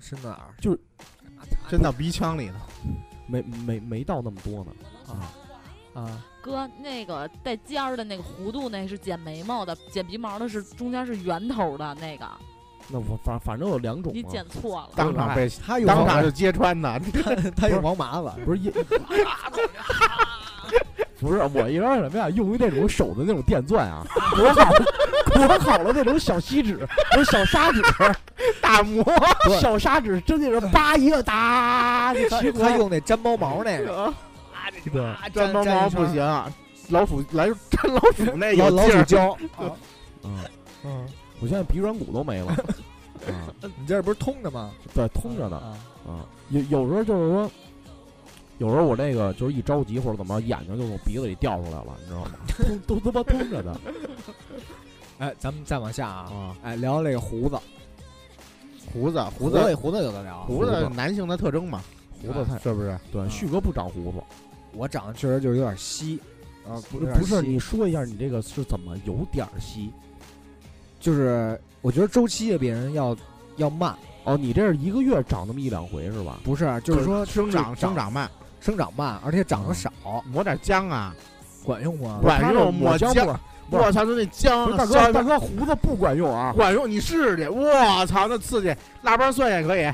[0.00, 0.76] 伸到哪儿就？
[1.68, 2.54] 伸到鼻腔里头。
[3.26, 4.72] 没没没到那么多呢，
[5.08, 5.32] 啊
[5.94, 12.26] 啊，哥，那个带尖儿的那个弧度，那是剪眉毛的，剪鼻毛的是中间是圆头的那个，
[12.88, 14.90] 那我反反正有两种你，剪错了。
[14.94, 18.68] 当场被他用王当场就揭穿的， 他他用王麻子，不是一，
[21.18, 22.28] 不是 我一般什么呀？
[22.28, 24.04] 用于那种手的那种电钻啊，
[24.36, 24.70] 裹好
[25.32, 27.80] 裹好了那种小锡纸，不是小砂纸，
[28.60, 29.02] 打磨。
[29.62, 32.60] 小砂纸真的是叭一个哒就他齐活。
[32.60, 34.12] 他用那粘猫毛那个，
[34.90, 36.44] 对，粘猫毛不行，
[36.88, 38.88] 老鼠来粘老鼠那老老。
[38.88, 39.36] 鼠胶，
[40.22, 40.38] 嗯，
[40.84, 41.06] 嗯，
[41.40, 42.52] 我现在鼻软骨都没了，
[43.26, 44.70] 啊，你这不是通着吗？
[44.94, 47.50] 对，通着呢，啊，啊，有有时候就是说。
[48.58, 52.30] 有时候我那个就是一着急或者怎么，眼睛就从鼻子里掉出来了，你知道吗？
[52.86, 53.80] 都都他妈通着的
[55.18, 57.58] 哎，咱们再往下啊，啊，哎，聊聊这个胡子，
[58.92, 61.82] 胡子，胡胡子子，胡子有的聊，胡子，男性的特征嘛，
[62.22, 62.96] 胡子太是不是？
[63.10, 64.18] 对，旭哥不长胡子，
[64.76, 66.20] 我长得确实就是有点稀，
[66.66, 69.90] 啊，不是不是，你说一下你这个是怎么有点稀？
[71.00, 73.16] 就是我觉得周期也比人要
[73.56, 76.40] 要慢，哦，你这是一个月长那么一两回是吧？
[76.42, 79.92] 不是，就是说生长生长慢，生长慢，而且长得少，
[80.32, 81.14] 抹点姜啊，
[81.64, 82.20] 管用吗？
[82.22, 83.26] 管用抹姜不是
[83.70, 86.52] 不是我操，那那姜大哥，大哥胡子不管用啊！
[86.56, 87.48] 管用，你试试去。
[87.48, 89.90] 我操，那刺激，腊八蒜也可以，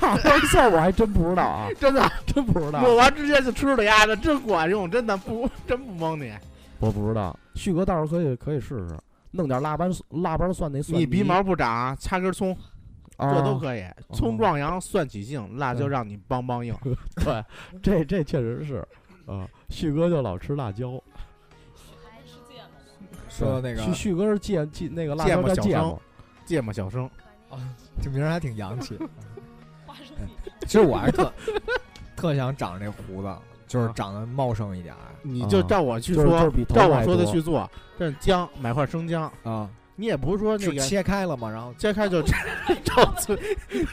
[0.00, 6.32] 大哥事儿我还真不知道啊，真的，真不知道，抹完直接就吃了呀，那真管用，真的不 真不蒙你。
[6.78, 7.36] 我不知道。
[7.54, 8.98] 旭哥到时候可以可以试试，
[9.30, 12.56] 弄点腊八腊八蒜那蒜，你鼻毛不长啊，掐根葱，
[13.16, 13.84] 啊这都可以。
[14.12, 16.74] 葱壮阳，蒜起性，辣椒让你梆梆硬。
[17.24, 17.44] 对，
[17.82, 18.86] 这这确实是
[19.26, 19.48] 啊。
[19.70, 21.02] 旭哥就老吃辣椒，
[23.28, 26.02] 说到那个旭旭哥是芥芥那个辣芥椒末小生叫芥末，
[26.44, 27.04] 芥末小生，
[27.50, 27.56] 啊
[28.02, 28.98] 这名儿还挺洋气。
[30.66, 31.32] 其实我还是特
[32.16, 33.34] 特想长这胡子，
[33.66, 37.70] 就是长得茂盛一点儿你就照我去说就是就是，比头照我说的多去做。
[37.98, 42.22] 这姜买块生姜，啊，你也不是说那就个切开了嘛，然后切开就
[42.84, 43.36] 照嘴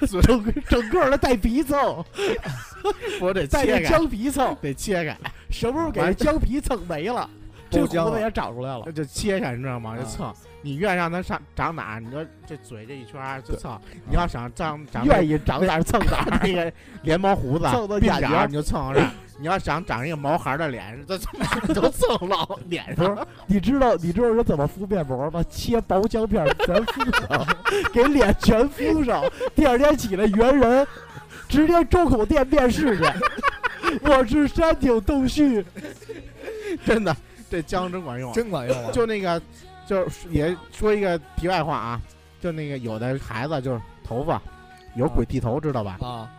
[0.07, 0.21] 嘴
[0.67, 2.03] 整个的带鼻蹭，
[3.21, 5.17] 我得带着切开，姜皮蹭，得切开，
[5.49, 7.29] 什么时候给这姜皮蹭没了，
[7.69, 8.91] 这胡子也长出来了那。
[8.91, 9.95] 就切开，你知道吗？
[9.95, 10.33] 啊就蹭。
[10.63, 13.79] 你愿让它上长哪儿，你说这嘴这一圈儿就蹭。
[14.09, 16.73] 你要想长长愿意长哪儿蹭哪儿， 那个
[17.03, 19.11] 连毛胡子 蹭到鬓眼睛角，你就蹭上。
[19.39, 23.25] 你要想长一个毛孩儿的脸，这他妈都蹭老 脸不上是。
[23.47, 25.43] 你知道你知道人怎么敷面膜吗？
[25.49, 27.47] 切薄姜片儿全敷上，
[27.91, 29.23] 给脸全敷上，
[29.53, 30.87] 第二天起来圆人，
[31.49, 33.03] 直接周口店面试去。
[34.01, 35.65] 我是山顶洞旭，
[36.85, 37.15] 真的，
[37.49, 38.31] 这姜真管用。
[38.33, 38.91] 真管用啊！
[38.91, 39.41] 就那个，
[39.85, 42.01] 就是也说一个题外话啊，
[42.39, 44.41] 就那个有的孩子就是头发
[44.95, 45.97] 有鬼剃头，知道吧？
[46.01, 46.29] 啊，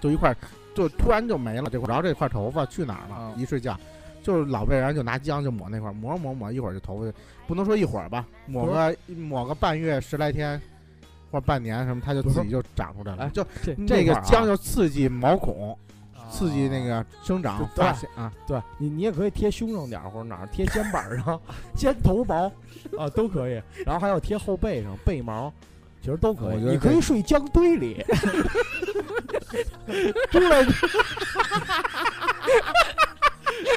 [0.00, 0.36] 就一块儿
[0.74, 3.14] 就突然就没了，这块儿然后这块头发去哪儿了？
[3.14, 3.78] 啊一睡觉，
[4.22, 7.12] 就是老被人就拿姜就抹那块儿，抹抹抹，一会儿就头发就
[7.46, 10.60] 不能说一会儿吧，抹个抹个半月十来天，
[11.30, 13.24] 或者半年什么，它就自己就长出来了。
[13.24, 15.76] 哎就这这个姜就刺激毛孔，
[16.34, 18.32] 刺激那个生长就发现啊。
[18.46, 21.40] 对你，你也可以贴胸上点儿或者哪儿贴肩膀上、
[21.76, 22.50] 肩头毛
[22.98, 25.52] 啊都可以，然后还有贴后背上背毛，
[26.02, 26.56] 其实都可以。
[26.56, 28.04] 你可以睡姜堆里，
[30.32, 30.66] 出来。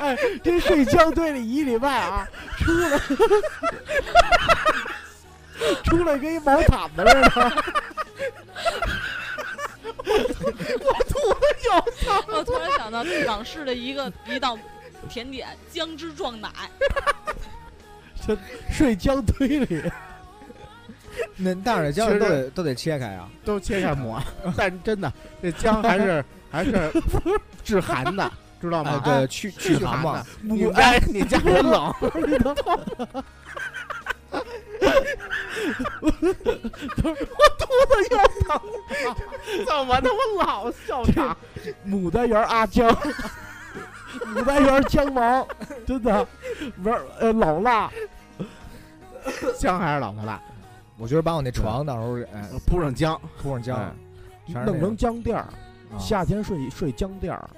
[0.02, 3.00] 哎，这睡姜堆里一礼拜啊，出来，
[5.84, 7.64] 出来跟一毛毯子似的。
[12.28, 14.58] 我突然想到港式的一个一道
[15.10, 16.50] 甜点——姜汁撞奶。
[18.72, 19.82] 睡姜堆里，
[21.38, 23.30] 那但是姜都得都得切开啊。
[23.46, 24.22] 都切开抹，
[24.58, 26.92] 但真的这姜还是还是
[27.64, 28.30] 治寒的，
[28.62, 30.26] 知道哎吗？，对，去去去寒寒嘛的。。
[30.42, 31.94] 你家你家也冷，
[39.66, 40.10] 怎么的？
[40.10, 41.36] 我老笑场？
[41.86, 42.90] 牡丹园阿姜，
[44.34, 45.48] 牡丹园姜王，
[45.86, 46.28] 真的
[46.84, 47.92] 玩呃老辣，
[49.58, 50.42] 姜还是老的辣，
[50.98, 53.94] 我觉得把我那床到时候哎铺上姜，铺上姜哎，
[54.48, 57.50] 弄全是那个成姜垫儿，啊夏天睡睡姜垫儿，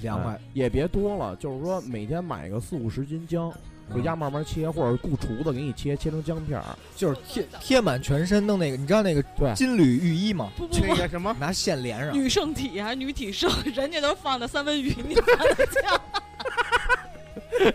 [0.00, 0.40] 凉快哎。
[0.52, 3.52] 也别多了，就是说每天买个四五十斤姜，
[3.92, 6.64] 回家嗯慢慢切，或者雇厨子给你切，切成姜片儿。
[6.96, 10.50] 就是贴贴满全身，弄那个，你知道那个对金缕玉衣吗？
[10.56, 12.12] 不不不，那个什么，拿线连上。
[12.14, 16.00] 女圣体还是女体圣，人家都放的三文鱼，你放的姜。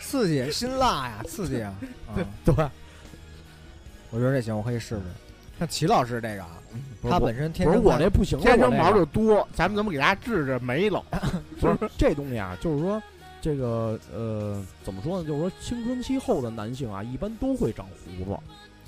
[0.00, 1.72] 刺激，辛辣呀，刺激啊！
[2.08, 2.54] 啊，对，
[4.10, 5.02] 我觉得这行，我可以试试。
[5.58, 6.48] 像齐老师这个啊，
[7.02, 11.04] 他本身天不是我生的这不行了，天生毛我这个就多，咱们怎么给大家治治没了？
[11.60, 13.00] 不是这东西啊，就是说
[13.40, 15.26] 这个呃，怎么说呢？
[15.26, 18.32] 就是说青春期后的男性啊，一般都会长胡子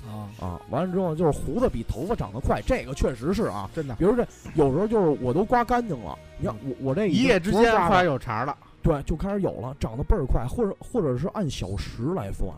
[0.07, 0.61] 啊，啊。
[0.69, 3.69] 完了之后，就是胡子比头发长得快，这个确实是啊。
[3.73, 8.55] 真的，比如这有时候就是我都刮干净了，你看我我这一夜之间发现有茬了。
[8.81, 12.53] 对，就开始有了，长得倍儿快，或者或者是按小时来算，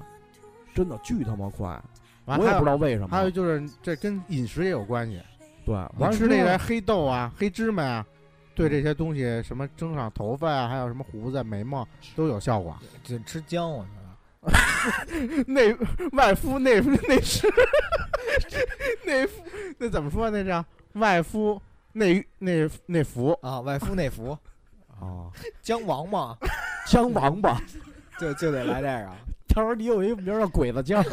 [0.74, 1.80] 真的巨他妈快，
[2.26, 2.76] 我也不知道。
[2.78, 3.10] 为什么。
[3.10, 5.22] 还有就是这跟饮食也有关系，
[5.64, 8.06] 对，你完吃那些黑豆啊、黑芝麻啊，
[8.56, 12.76] 对这些东西什么增长头发啊，还有什么胡子、眉毛都有效果。
[13.04, 15.44] 就吃姜， 我觉得。
[15.48, 15.76] 内
[16.14, 17.48] 外敷内内湿，
[19.06, 19.44] 内敷
[19.78, 20.30] 那怎么说？
[20.30, 20.64] 那叫
[20.94, 21.60] 外敷
[21.94, 23.38] 内内内服。
[23.42, 24.38] 啊，外敷内服，
[24.88, 25.28] 啊，
[25.62, 26.38] 姜王嘛，
[26.88, 27.60] 姜王吧，
[28.20, 29.12] 就就得来这个。
[29.48, 31.04] 他说你有一名儿叫鬼子姜，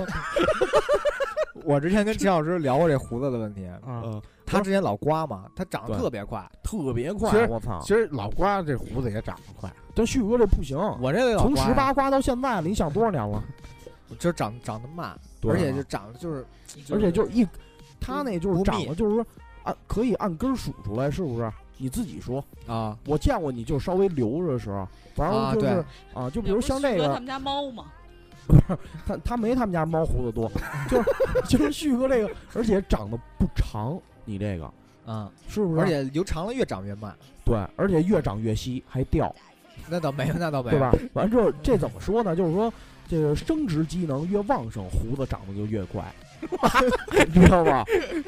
[1.64, 7.31] 我之前跟秦老师聊过这胡子的问题，啊，嗯，他之前老刮嘛，他长得特别快，特别快。
[7.31, 7.81] 其实，我操！
[7.83, 13.42] 其实老刮这胡子也长得快，但旭哥这不行，我这个老从刮十八刮到现在了，你想多少年了？
[14.18, 16.44] 就长长得慢，而且就长得就是，
[16.92, 17.46] 而且就是一，
[17.98, 19.27] 他那就是长得就是说
[19.62, 21.51] 按可以按根数出来，是不是？
[21.79, 26.22] 你自己说，啊，我见过你就稍微留着的时候，反啊正就是对。
[26.22, 27.87] 啊，就比如像这个，这他们家猫嘛，
[29.07, 30.51] 他他没他们家猫胡子多，
[30.89, 31.11] 就是
[31.49, 34.71] 就是旭哥这个，而且长得不长，你这个
[35.07, 35.81] 嗯，是不是？
[35.81, 39.35] 而且留长了越长越慢，对，而且越长越稀，还掉，
[39.89, 40.93] 那倒没有，那倒 没有，对吧？
[41.15, 42.37] 完之后这怎么说呢？
[42.37, 42.73] 就是说
[43.09, 46.05] 这个生殖机能越旺盛，胡子长得就越快，
[47.35, 47.85] 你知道吧？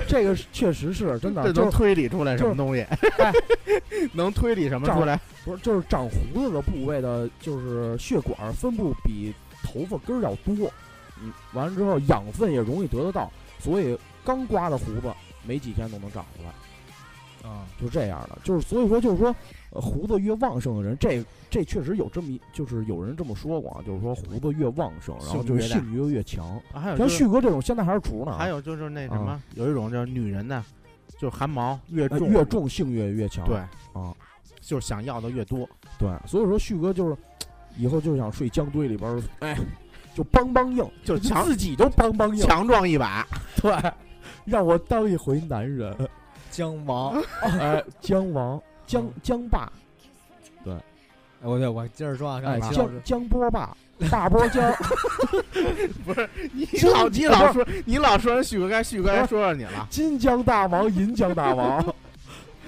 [0.09, 3.33] 这个确实是真的，这就是能推理出来什么东西哎？
[4.12, 5.18] 能推理什么长出来？
[5.44, 9.33] 不是就是长胡子的部位的，就是血管分布比
[9.74, 10.72] 头发根儿要多，
[11.20, 15.12] 嗯，完了之后养分也容易得得到，所以刚刮的胡子
[15.44, 18.38] 没几天都能长出来，啊，就这样的。
[18.44, 19.34] 就是所以说就是说，
[19.70, 26.60] 呃，胡子越旺盛的人，这这确实有这么一，就是有人这么说过啊，就是说胡子越旺盛，然后就是性欲越强。
[26.72, 30.64] 像还有就是旭哥这种现在还是厨呢，还有就是那什么啊，有一种就是女人呢，
[31.18, 33.44] 就是汗毛越重呃越重性欲越强。
[33.46, 33.56] 对，
[33.92, 34.14] 啊，
[34.60, 35.68] 就是想要的越多。
[35.98, 37.16] 对，所以说旭哥就是
[37.76, 39.56] 以后就想睡江堆里边儿，哎，
[40.14, 43.72] 就梆梆硬，就强自己都梆梆硬，强壮一把，对，
[44.44, 45.96] 让我当一回男人，
[46.50, 49.70] 姜王， 哎，江王江江霸，
[50.64, 50.72] 哎
[51.42, 53.76] 我对我接着说啊，哎，江江波霸，
[54.10, 54.72] 大波江，
[56.52, 59.87] 你金老你老说你老说人许哥该旭哥该说说你了。
[59.90, 61.94] 金江大王，银江大王，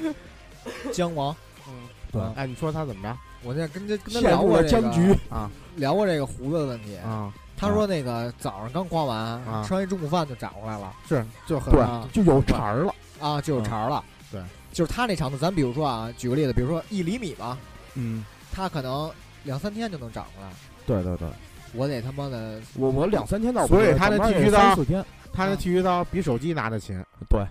[0.93, 1.35] 姜王，
[1.69, 1.73] 嗯
[2.13, 3.17] 对啊哎，你说他怎么着
[3.47, 6.97] 我在跟他跟他聊过这个了僵局，啊聊过这个胡子的问题。
[6.97, 7.33] 啊？
[7.59, 14.05] 他说那个早上刚刮完，啊吃完一中午饭就长出来了是就很对啊，就有茬儿了，啊，就有茬儿了。
[14.31, 17.57] 对，就是他那长度，咱比如说啊，举个例子，比如说一厘米吧，
[17.95, 19.11] 嗯，他可能
[19.45, 20.51] 两三天就能长出来。
[20.87, 21.27] 对对对，
[21.73, 27.43] 我得他妈的我我两三天倒不是，所以他那剃须刀四天，他那剃须刀比手机拿的勤，对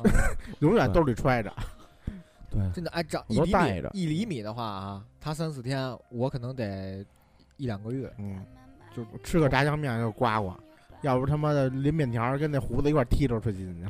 [0.60, 1.52] 永远兜里揣着。
[2.52, 7.04] 对，真的哎，长一厘米一厘米的话啊，他三四天，我可能得
[7.56, 8.12] 一两个月。
[8.18, 8.44] 嗯，
[8.94, 10.58] 就吃个炸酱面就刮刮，
[11.00, 13.88] 要不他妈的淋面条跟那胡子一块剃溜出去呢。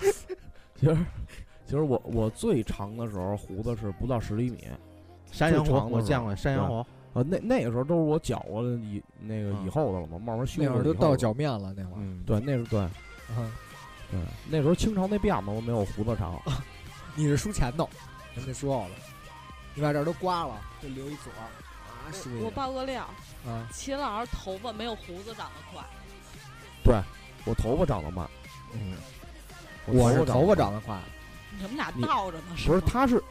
[0.76, 0.96] 其实
[1.64, 4.64] 其实我我最长的时候胡子是不到十厘米，
[5.32, 5.96] 山羊胡最长的时候。
[5.96, 11.96] 我见过，山羊胡呃，那那个时候都是我绞过的以那个以后的了嘛，慢慢修那会儿都到脚面了，那会儿。
[11.96, 12.78] 嗯，对，那是对。
[13.30, 13.50] 嗯，
[14.10, 16.38] 对，那时候清朝那辫子都没有胡子长，
[17.16, 17.88] 你是输前头，
[18.34, 18.94] 人家说好了，
[19.74, 21.48] 你把这儿都刮了，就留一撮儿。
[21.88, 23.02] 啊，我下爆个料，
[23.46, 25.82] 啊，秦老师头发没有胡子长得快，
[26.84, 26.94] 对
[27.46, 28.28] 我头发长得慢，
[28.74, 28.96] 嗯，
[29.86, 30.94] 我是头发长得快，
[31.58, 33.22] 你们俩倒着呢，不是，他是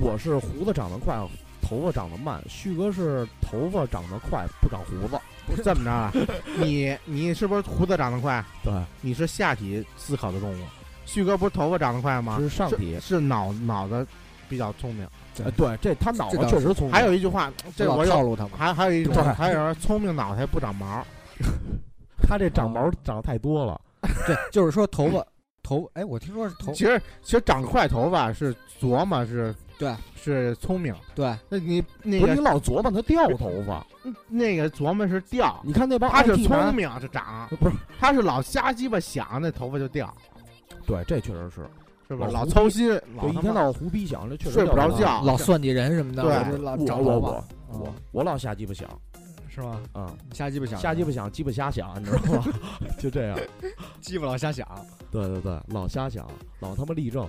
[0.00, 1.16] 我是胡子长得快，
[1.62, 6.12] 头发长得慢，旭哥是头发长得快，不长胡子，不 是这么着啊？
[6.58, 8.44] 你你是不是胡子长得快？
[8.64, 10.64] 对，你是下体思考的动物。
[11.04, 12.38] 旭哥不是头发长得快吗？
[12.38, 13.20] 是上体是。
[13.20, 14.06] 脑脑子
[14.48, 15.06] 比较聪明。
[15.44, 16.92] 哎，对，这他脑子确实聪明。
[16.92, 18.52] 还有一句话，这我有，套路他们。
[18.52, 21.04] 还还有一种，对还有人聪明脑袋不长毛。
[22.28, 23.80] 他这长毛长得太多了，
[24.26, 25.24] 对，就是说头发
[25.62, 30.94] 头，哎，我听说是头其，实其实长快头发是琢磨是，对，是聪明。
[31.14, 33.84] 对，那你那不是你老琢磨他掉头发。
[34.28, 37.76] 那个琢磨是掉，你看那帮他是聪明是长，不是？
[37.98, 40.12] 他是老瞎鸡巴想，那头发就掉，
[40.86, 41.62] 对，这确实是，
[42.08, 42.26] 是吧？
[42.26, 48.88] 老胡老操心，老，一天到晚胡逼想，这确实睡不着觉老算计人什么的，对老我我我我嗯我老瞎鸡巴想，
[49.48, 49.80] 是吗？
[49.94, 52.44] 嗯，瞎鸡巴想，瞎鸡巴想，鸡巴瞎想，你知道吗？
[52.98, 53.38] 就这样。
[54.00, 54.66] 鸡巴老瞎想，
[55.10, 56.26] 对对对，老瞎想，
[56.60, 57.24] 老他妈立正？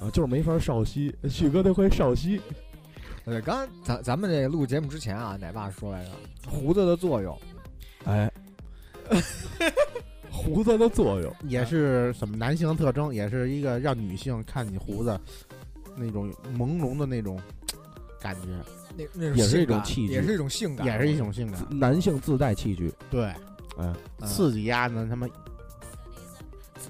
[0.00, 1.14] 啊，就是没法少吸。
[1.28, 2.40] 旭哥那会少吸，
[3.24, 6.10] 对，刚刚咱咱们这录节目之前啊，奶爸说来着，
[6.48, 7.38] 胡子的作用，
[8.04, 8.30] 哎，
[10.32, 15.20] 胡子的作用，也是什么男性的特征，也是一个让女性看你胡子
[15.94, 17.38] 那种朦胧的那种
[18.18, 18.48] 感觉，
[18.96, 20.12] 那那种也是一种气质。
[20.14, 21.60] 也是一种性感，也是一种性感。
[21.70, 23.24] 男性自带器具，对，
[23.76, 24.26] 哎，嗯。
[24.26, 25.28] 刺激丫的他妈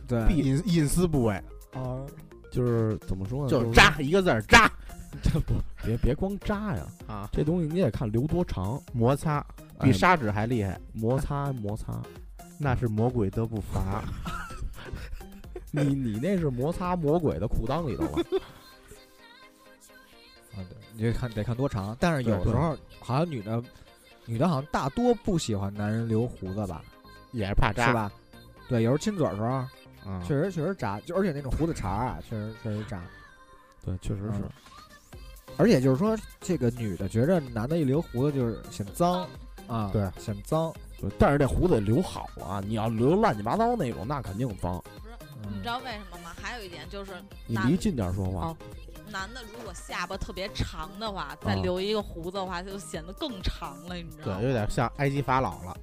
[0.06, 0.24] 对。
[0.32, 1.34] 隐隐私部位，
[1.74, 2.00] 啊，
[2.50, 3.50] 就是怎么说呢？
[3.50, 4.70] 就是扎一个字儿扎。
[5.22, 5.52] 这不
[5.84, 9.44] 别别光扎呀，啊，这东西你得看留多长，摩擦
[9.76, 12.00] 哎比砂纸还厉害，摩擦摩擦。
[12.62, 14.02] 那是魔鬼的步伐。
[15.74, 18.12] 你你那是摩擦魔鬼的裤裆里头了，
[20.54, 23.62] 啊，对，你得看得看多长，但是有时候好像女的，
[24.26, 26.84] 女的好像大多不喜欢男人留胡子吧，
[27.32, 27.94] 也是怕扎是？
[27.94, 28.12] 吧？
[28.68, 29.64] 对，有时候亲嘴儿的时候，
[30.06, 33.02] 嗯，确实确实扎，就而且那种胡子茬儿啊，确实确实扎，
[33.84, 34.50] 对，确实是嗯。
[35.56, 39.26] 而且就是说，这个女的觉着男的一留胡子就是显脏
[39.66, 40.82] 啊，对显脏，对，
[41.18, 42.62] 但是这胡子得留好啊！
[42.66, 44.82] 你要留乱七八糟那种，那肯定脏。
[45.50, 46.30] 你知道为什么吗？
[46.40, 47.12] 还有一点就是，
[47.46, 48.56] 你离近点说话哦。
[49.10, 54.52] 男的如果下巴特别长的话，再啊留一个胡子的话，就显得更长了，你知道对，有？
[54.52, 55.76] 点像埃及法老了。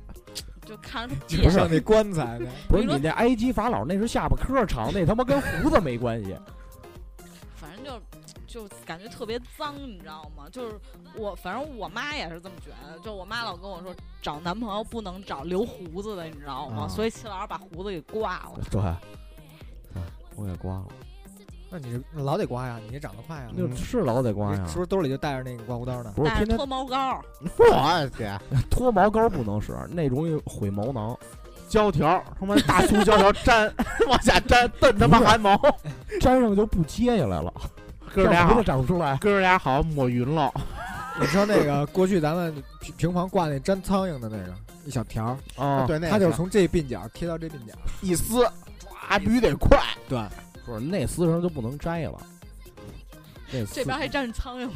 [0.66, 2.50] 就看着 不别像那棺材呢。
[2.70, 6.36] 不是你那埃及法老那是下巴颏长，那他妈跟胡子没关系。
[7.60, 7.92] 反正就
[8.48, 10.46] 就感觉特别脏，你知道吗？
[10.52, 10.80] 就是
[11.16, 13.00] 我，反正我妈也是这么觉得。
[13.00, 16.84] 就我妈老跟我说，找男朋友不能找留胡子的，你知道吗？
[16.84, 18.52] 啊所以齐老师把胡子给刮了。
[18.72, 18.82] 对，
[19.94, 20.02] 对，
[20.36, 20.86] 我也刮了，
[21.70, 24.76] 那你这老得刮呀，你这长得快呀，那是老得刮呀是。
[24.76, 26.12] 不是兜里就带着那个刮胡刀呢？
[26.16, 27.22] 不是天天脱毛膏，
[27.58, 28.40] 我的天，
[28.70, 31.18] 脱毛膏不能使，那容易毁毛囊。
[31.68, 33.72] 胶条，他妈大粗胶条粘，
[34.10, 35.56] 往下粘，蹬他妈汗毛，
[36.20, 37.54] 粘上就不接下来了，
[38.14, 39.18] 哥俩好长不出来。
[39.18, 40.52] 哥俩好抹匀了。
[41.20, 44.54] 你知道那个 过去咱们平平房挂那粘苍蝇的那个
[44.86, 47.74] 一小条儿，啊，对，那它就从这鬓角贴到这鬓角。
[48.02, 48.44] 一撕，
[49.10, 49.78] 唰，必须得快。
[50.08, 50.22] 对，
[50.66, 52.18] 不是那丝绳就不能摘了。
[53.74, 54.70] 这边还沾着苍蝇。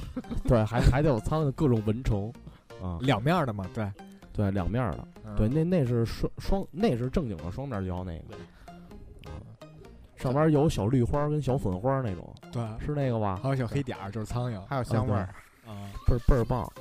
[0.47, 2.33] 对，还还得有苍蝇各种蚊虫
[2.81, 3.89] 啊，两面儿的嘛，对，
[4.33, 8.39] 对，两面儿的，嗯对，那那是双双，那是正经的双面胶那个，啊，
[10.23, 13.39] 上面有小绿花跟小粉花那种，对，是那个吧？
[13.43, 15.27] 还有小黑点儿，就是苍蝇还有香味儿，
[15.67, 16.71] 啊，倍儿倍儿棒，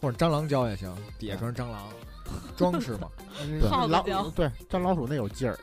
[0.00, 1.82] 或者蟑螂胶也行，底下全是蟑螂，
[2.56, 3.08] 装饰嘛，
[3.42, 5.58] 嗯耗子老胶对，粘老鼠那有劲儿，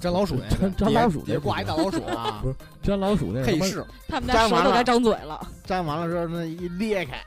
[0.00, 5.46] 粘老鼠那，粘粘老鼠那挂一大老鼠啊 不，是粘老鼠那是他妈配饰，他们家舌头该张嘴了。
[5.66, 7.22] 粘完了之后那一裂开，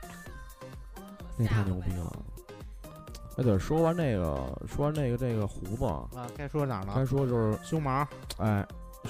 [1.36, 2.12] 那太牛逼了。
[3.36, 4.34] 哎，对，说完那个，
[4.66, 5.84] 说完那个这个胡子，
[6.18, 7.06] 啊，该说哪儿该？
[7.06, 8.06] 说就是，胸毛
[8.38, 8.66] 哎，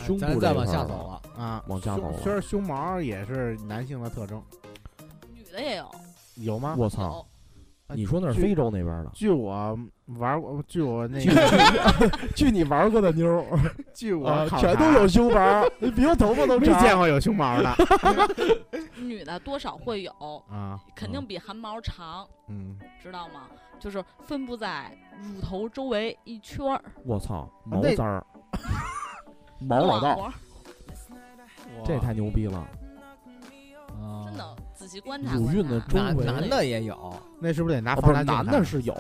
[0.07, 4.43] 胸部咱再往下走了，啊，往下走了胸其实胸毛也是男性的特征，
[5.35, 5.91] 女的也有，
[6.37, 6.75] 有吗？
[6.79, 7.25] 我操，
[7.95, 9.79] 你说那是非洲那边的，据我
[10.19, 13.45] 玩过，据我那据个， 据你玩过的妞
[13.95, 16.67] 据我全都有胸毛，比我头发都没。
[16.81, 17.75] 见过有胸毛的
[19.01, 20.13] 女的多少会有，
[20.51, 20.79] 啊。
[20.95, 23.43] 肯定比汗毛长，嗯，知道吗？
[23.81, 24.91] 就是分布在
[25.23, 26.83] 乳头周围一圈儿。
[27.05, 28.27] 我操，毛儿，
[29.59, 30.33] 毛老道，
[31.85, 32.59] 这太牛逼了！
[34.01, 35.61] 啊真的仔细观察乳观察。
[35.61, 38.95] 晕的周围，男男的也有，那是不是得拿哦不是放大镜看男的是有，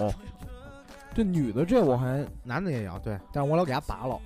[1.15, 4.19] 这女的这我还男的也有，对，但是我老给他拔了。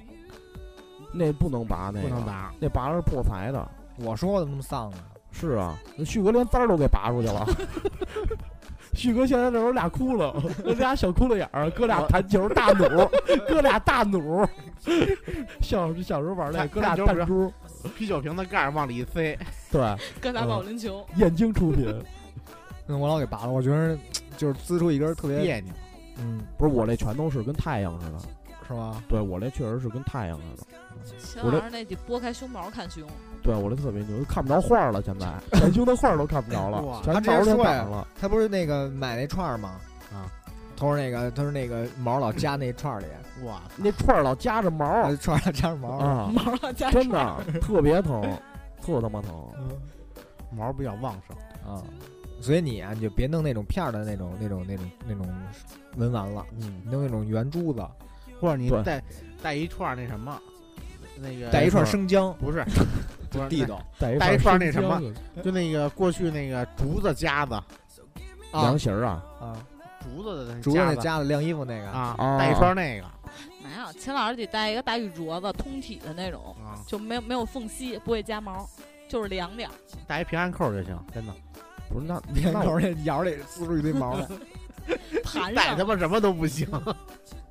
[1.13, 2.55] 那不能拔，那个不能，拔。
[2.59, 3.71] 那拔了是破财的。
[3.99, 4.99] 我说我怎么那么丧啊？
[5.31, 7.47] 是啊，那旭哥连簪儿都给拔出去了。
[8.95, 10.35] 旭哥现在这有俩窟窿，
[10.65, 13.11] 那 俩小窟窿眼儿，哥俩弹球大弩，
[13.49, 14.47] 哥俩大弩。
[15.63, 17.53] 小小时候玩那哥俩弹珠，
[17.97, 19.39] 啤酒瓶的盖儿往里一塞，
[19.71, 19.81] 对，
[20.21, 21.87] 哥打嗯保龄球，燕京出品。
[22.89, 23.51] 嗯，我老给拔了。
[23.51, 23.97] 我觉得
[24.37, 25.73] 就是滋出一根特别，别扭。
[26.19, 28.19] 嗯，不是我这全都是跟太阳似的，
[28.73, 29.03] 是吧？
[29.09, 31.43] 对我这确实是跟太阳似的。
[31.45, 33.07] 我这那得拨开胸毛看胸，
[33.43, 38.07] 对我这特别牛，看不着画儿了，现在 前胸的画儿都看不着了哇，全毛全说呀挡了。
[38.21, 39.81] 他不是那个买那串儿吗？
[40.13, 40.31] 啊，
[40.77, 43.07] 他说那个他说那个毛老夹那串儿里，
[43.45, 45.89] 哇，那串儿老夹着毛儿那 串儿老夹着毛。
[45.99, 48.23] 啊，毛了加真的特别疼，
[48.81, 49.33] 特他妈疼。
[50.55, 51.37] 毛比较旺盛。
[51.75, 51.83] 啊，
[52.41, 55.27] 所以你啊，你就别弄那种片儿的那种、那种、那种、那种
[55.97, 57.85] 文玩了，嗯弄那种圆珠子，
[58.43, 59.03] 或者你对带
[59.41, 60.37] 带一串那什么，
[61.17, 62.65] 那个带一串生姜，不是，
[63.31, 65.01] 不是地道带一带一串那什么
[65.45, 69.65] 就那个过去那个竹子夹子，啊凉席儿啊，啊，
[70.01, 73.07] 竹子的那竹子那子夹子晾衣服那个，啊，啊带一串那个
[73.63, 78.69] 没有，秦老师得带一个大玉镯子，通体的那种，啊，就没有没有缝隙，不会夹毛，
[79.09, 79.73] 就是凉点儿。
[80.09, 81.33] 带一平安扣就行，真的。
[81.89, 84.27] 不是那平安扣那眼里滋出一堆毛来，
[85.23, 86.67] 盘上带他妈什么都不行，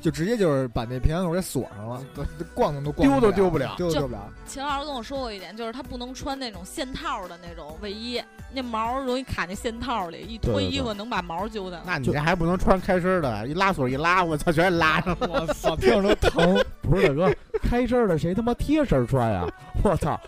[0.00, 2.06] 就直接就是把那平安扣给锁上了，
[2.54, 4.32] 逛都都逛丢都丢不了丢都丢不了。
[4.46, 8.22] 秦老师跟我说过一点，就是他不能穿那种线套的那种卫衣，
[8.52, 11.82] 那毛容易卡那线套里，一脱对对衣服能把毛揪的。
[11.84, 15.28] 那你这还不能穿开身的，一拉锁一拉，我操，全拉上了。
[15.28, 16.64] 我操，听着都疼。
[16.82, 19.44] 不是大哥，开身的谁他妈贴身穿呀？
[19.82, 20.20] 我操，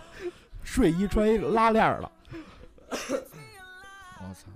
[0.63, 2.11] 睡衣穿一拉链儿的，
[2.91, 4.47] 我操！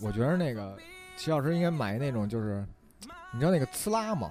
[0.00, 0.76] 我觉得那个
[1.16, 2.62] 齐老师应该买那种，就是
[3.32, 4.30] 你知道那个呲拉吗？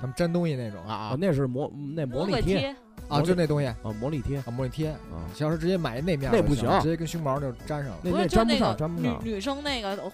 [0.00, 2.74] 他嗯们粘东西那种啊那是魔那魔力贴，
[3.08, 4.90] 啊，就那东西啊，啊，魔力贴啊魔力贴。
[4.90, 4.96] 啊，
[5.34, 7.98] 小时候直接买那面儿那不行直接跟胸毛就粘上了。
[8.02, 10.12] 不那那粘不上，是就那个女粘不上女生那个呃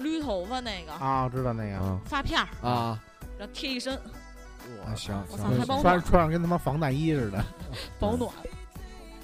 [0.00, 2.00] 捋头发那个啊，知道那个，啊。
[2.04, 3.02] 发片儿，啊，
[3.38, 5.22] 然后贴一身啊行
[5.80, 7.44] 穿穿上跟他妈防弹衣似的。
[8.00, 8.30] 保暖。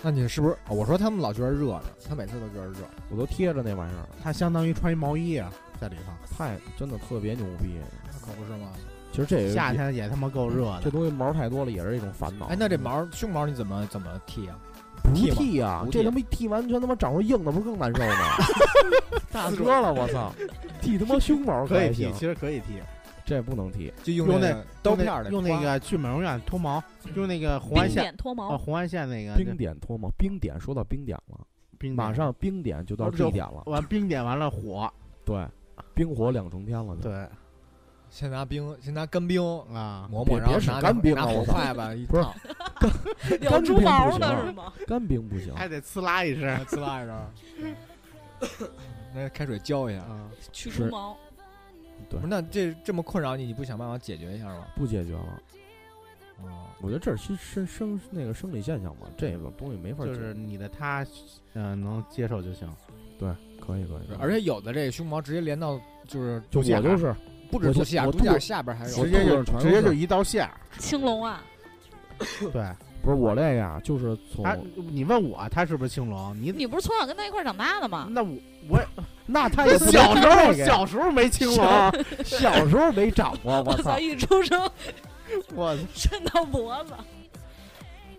[0.04, 0.56] 那你是不是？
[0.68, 2.78] 我说他们老觉得热呢，他每次都觉得热。
[3.08, 6.12] 我都贴着那玩意儿，他相当于穿一毛衣啊，在里头。
[6.36, 7.78] 太真的特别牛逼。
[8.20, 8.72] 可不是吗？
[9.12, 10.80] 其实这个夏天也他妈够热的。
[10.82, 12.46] 这东西毛太多了也是一种烦恼。
[12.46, 14.58] 哎，那这毛胸毛你怎么怎么剃啊？
[15.04, 18.14] 不剃吗剃呀不，剃这他妈一剃完全他妈长出硬的，不是更难受吗？
[19.30, 20.32] 大哥了，我操！
[20.80, 22.80] 剃他妈胸毛可以剃，其，实可以剃，
[23.24, 23.92] 这不能剃。
[24.02, 26.82] 就用用那那个刀片儿的用那个去美容院脱毛，
[27.14, 31.40] 用那个红外线点脱毛哦，，红外线那个冰点脱毛，冰点说到冰点了，
[31.78, 34.88] 冰马上冰点就到哦就 T 点了，完冰点完了火，
[35.24, 35.44] 对，
[35.94, 37.02] 冰火两重天了就。
[37.02, 37.26] 对
[38.12, 39.40] 先拿冰，先拿干冰
[39.72, 42.34] 啊，磨磨，然后拿干冰啊我操火筷子 一烫，
[43.40, 44.72] 有干冰不猪毛行的是吗？
[44.86, 48.68] 干冰不行，还得呲啦一声呲啦一声，
[49.16, 50.02] 那开水浇一下。
[50.02, 50.28] 啊。
[50.52, 51.16] 去是猪毛，
[52.10, 54.66] 对不是，那这这么困扰你，你不想办法解决一下吗？
[54.76, 55.42] 不解决了。
[56.42, 60.18] 哦，我觉得这是生生那个生理现象嘛，这个东西没法解决。
[60.18, 61.02] 就是你的他，
[61.54, 62.68] 嗯，能接受就行。
[63.18, 64.16] 对，可以可以。
[64.18, 67.14] 而且有的这个胸毛直接连到就是就我就是
[67.53, 70.48] 不止肚脐眼，我肚脐眼肚下边还有直接就肚子上全都直接就是一道线。
[70.78, 71.42] 青龙啊，
[72.50, 72.66] 对，
[73.03, 74.57] 不是我这个呀，就是从他
[74.90, 76.34] 你问我他是不是青龙？
[76.40, 78.09] 你你不是从小跟他一块儿长大的吗？
[78.11, 78.30] 那我
[78.68, 78.80] 我
[79.26, 81.92] 那他也不能小时候小时候没青龙，
[82.24, 83.98] 小时候没长过，我操！！
[83.98, 84.61] 一出生
[85.55, 86.94] 我 伸到脖子，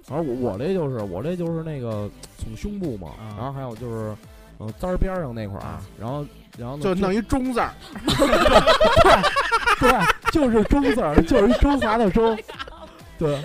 [0.03, 4.15] 反正我我这就是我这就是那个从胸部嘛，啊然后还有就是
[4.59, 6.25] 嗯簪儿边儿上那块儿啊，然后
[6.57, 7.73] 然后呢就弄一中字儿，
[9.79, 12.37] 对，就是中字儿，就是一中华的中，
[13.17, 13.41] 对，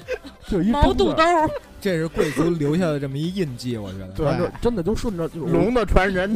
[0.47, 1.51] 就一毛中字儿肚兜儿，
[1.81, 4.09] 这是贵族留下的这么一印记，我觉得。
[4.09, 6.33] 对反正真的就顺着就是龙的传人。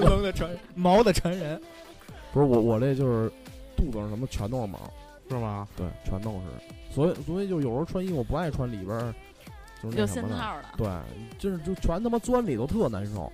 [0.00, 1.60] 龙的传毛的传人，
[2.32, 3.30] 不是我我这就是
[3.76, 4.78] 肚子上什么全都是毛，
[5.28, 5.68] 是吗？
[5.76, 9.14] 对，全都是，所以所以就有时候穿衣服不爱穿里边儿
[9.82, 10.64] 就是有那什么的。
[10.78, 10.88] 对，
[11.38, 13.30] 就是就全他妈钻里头特难受。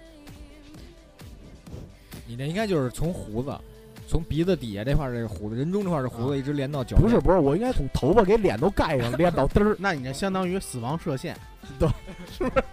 [2.29, 3.59] 你那应该就是从胡子，
[4.07, 6.99] 从鼻子底下这块儿这个胡子，人中这块儿是胡子，一直连到脚。
[6.99, 11.35] 不是，不是，我应该从头发给脸都盖上，连到 嘚儿，那你这相当于死亡射线，
[11.81, 11.89] 对，
[12.31, 12.65] 是不是？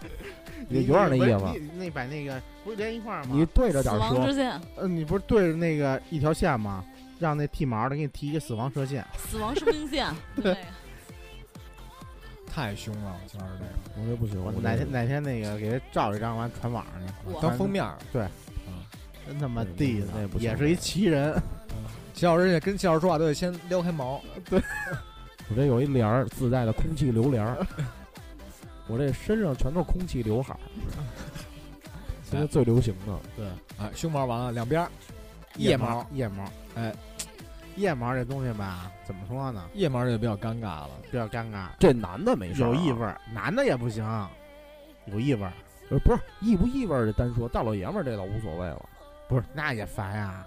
[0.68, 1.60] 也 有点那意思。
[1.60, 3.30] 你那把那个不是连一块儿吗？
[3.32, 6.84] 你对着死点说，亡之线，呃，你不是对着那个一条线吗？
[7.18, 9.06] 让那剃毛的给你剃一个死亡射线。
[9.18, 10.06] 死亡生命线，
[10.44, 10.58] 对，
[12.46, 17.98] 太凶了，我觉得这个我这不行，我我这哪天哪天那个给他照一张，完传网上去，当封面儿。
[19.28, 21.42] 真他妈那地那那不也是一奇人。
[22.14, 24.62] 齐老师也跟齐老师说话都得先撩开毛， 对
[25.50, 27.68] 我这有一帘儿自带的空气流帘儿，
[28.88, 30.60] 我这身上全都是空气刘海儿，
[32.24, 33.20] 现在最流行的。
[33.36, 33.46] 对，
[33.78, 34.90] 哎，胸毛完了，两边儿
[35.58, 36.46] 腋腋毛，腋毛，
[36.76, 36.96] 哎，
[37.76, 39.68] 腋毛这东西吧，怎么说呢？
[39.74, 40.92] 腋毛就比较尴尬了。
[41.12, 44.06] 比较尴尬，这男的没事儿啊，有异味儿，男的也不行，
[45.08, 45.52] 有异味儿，
[45.90, 48.90] 呃，不是异不异味儿的单说，大老爷们儿这倒无所谓了。
[49.28, 50.46] 不是那也烦呀。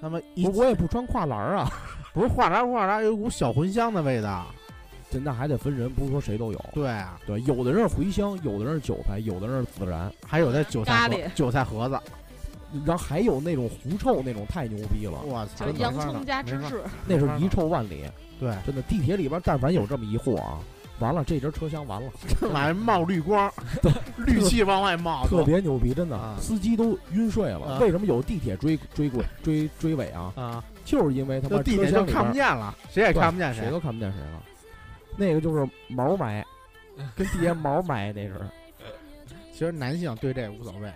[0.00, 1.70] 那么一我我也不穿跨栏儿啊，
[2.14, 4.46] 不是跨栏跨栏有股小茴香的味道。
[5.10, 6.64] 这那还得分人，不是说谁都有。
[6.74, 11.34] 对啊，对，有的人是茴香，有的人是韭菜，有的人是孜然，还有那韭菜盒咖喱。
[11.34, 11.98] 韭菜盒子，
[12.84, 18.04] 然后还有那种狐臭那种，太牛逼了，我操就，洋葱加芝士，那是遗臭万里。
[18.38, 20.60] 对，真的，地铁里边但凡有这么一货啊，
[21.00, 23.52] 完了这节车厢完了，这玩意冒绿光，
[24.16, 27.74] 绿气往外冒，特别牛逼，真的，啊司机都晕睡了。
[27.74, 30.32] 啊为什么有地铁追追轨追追尾啊？
[30.36, 34.42] 啊，就是因为他妈地铁就看不见了，谁也看不见谁谁都看不见谁了。
[35.16, 36.44] 那个就是毛埋，
[37.16, 38.34] 跟地下毛埋那是。
[39.52, 40.88] 其实男性对这无所谓，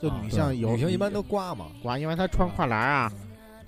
[0.00, 3.12] 就啊女性有女性一般都刮嘛，刮，因为她穿跨栏啊、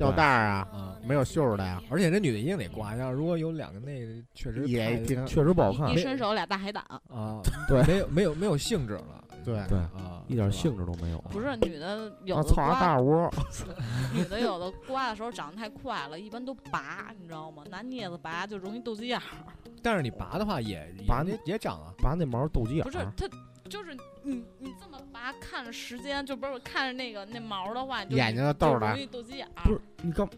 [0.00, 9.62] 吊带儿啊，啊，没有袖儿的呀，而且这女的一定得刮，要如果有两个那个，确实也挺确实不好看一，伸手俩大海胆，啊， 对没有没有没有兴致了 对。
[9.68, 11.18] 对，啊，一点兴致都没有。
[11.30, 13.30] 不是女的 有啊，的大，窝，
[14.14, 17.62] 女的有的刮的时候长得太快了，一般都拔，你知道吗？
[17.70, 19.22] 拿镊子拔就容易斗鸡眼儿。
[19.82, 22.84] 但是你拔的话也拔那也长啊，拔那毛斗鸡眼儿。
[22.84, 23.28] 不是它，
[23.68, 24.89] 就是你你这么
[25.20, 29.64] 拔，看着时间就不是看着那个那毛的话，你就眼睛就逗着就容易斗鸡眼儿。
[29.64, 30.28] 不是你干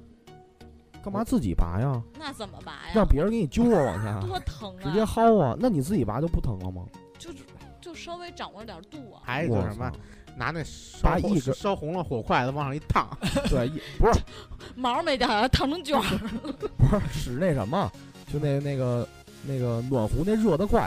[1.03, 2.03] 干嘛自己拔呀？
[2.19, 2.93] 那怎么拔呀？
[2.95, 4.83] 让别人给你揪着，往下 多疼啊！
[4.83, 5.57] 直接薅啊？
[5.59, 6.85] 那你自己拔就不疼了吗？
[7.19, 7.39] 就是
[7.81, 9.23] 就稍微掌握点度啊。
[9.25, 9.97] 还有一个什么操，
[10.37, 13.09] 拿那烧红拔一根烧红了火筷子往上一烫，
[13.49, 14.21] 对，一不是
[14.75, 16.19] 毛没掉下来，烫成卷儿。
[16.79, 17.91] 不是使那什么，
[18.33, 19.07] 就那那个
[19.47, 20.83] 那个暖壶那热的快，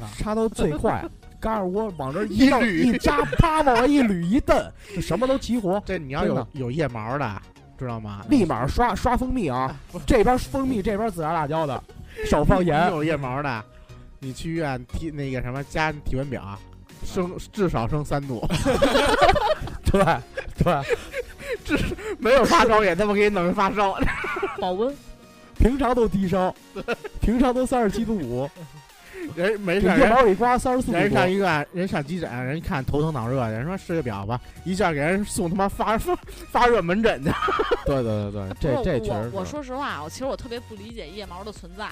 [0.00, 1.02] 啊插到最快，
[1.44, 2.94] 嘎着窝往这儿一弄捋。
[2.94, 4.56] 一扎，啪往外一捋一蹬，
[4.96, 7.42] 就什么都齐活， 这你要有有腋毛的，
[7.78, 8.24] 知道吗？
[8.30, 9.76] 立马刷刷蜂蜜啊！
[10.06, 11.84] 这边蜂蜜，这边孜然辣椒的，
[12.24, 12.88] 少放盐。
[12.90, 13.64] 有腋毛的，
[14.20, 16.58] 你去医院体那个什么加体温表，
[17.04, 18.42] 升至少升三度，
[19.84, 20.02] 对
[20.56, 21.78] 对，
[22.18, 23.98] 没有发烧也他妈给你弄成发烧。
[24.58, 24.96] 保温，
[25.58, 26.54] 平常都低烧，
[27.20, 28.48] 平常都三十七度五，
[29.36, 31.28] 人没事儿，人腋毛一刮三十四人上多。
[31.28, 36.16] 医院，人上急诊，人一看头疼脑热，人说试个表吧，一下给人送他妈发 发
[36.50, 37.30] 发热门诊去。
[37.86, 41.86] 对对对对，这这确实我说实话，我其实我特别不理解腋毛的存在。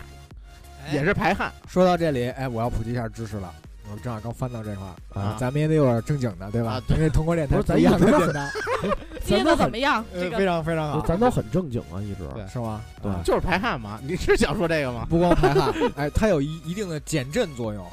[0.93, 3.55] 也是排汗，说到这里，哎，我要普及一下知识了。
[3.91, 6.81] 我正好刚翻到这块儿啊咱们也得有点正经的，对吧？
[6.89, 8.51] 因为通过电台不是咱一样都电台，
[9.25, 10.05] 接的怎么样？
[10.15, 12.27] 这个呃非常非常好，咱都很正经啊，一直。
[12.35, 12.81] 对是吗？
[13.03, 13.99] 对啊就是排汗嘛。
[14.07, 15.07] 你是想说这个吗？
[15.11, 17.85] 不光排汗， 哎，它有一一定的减震作用，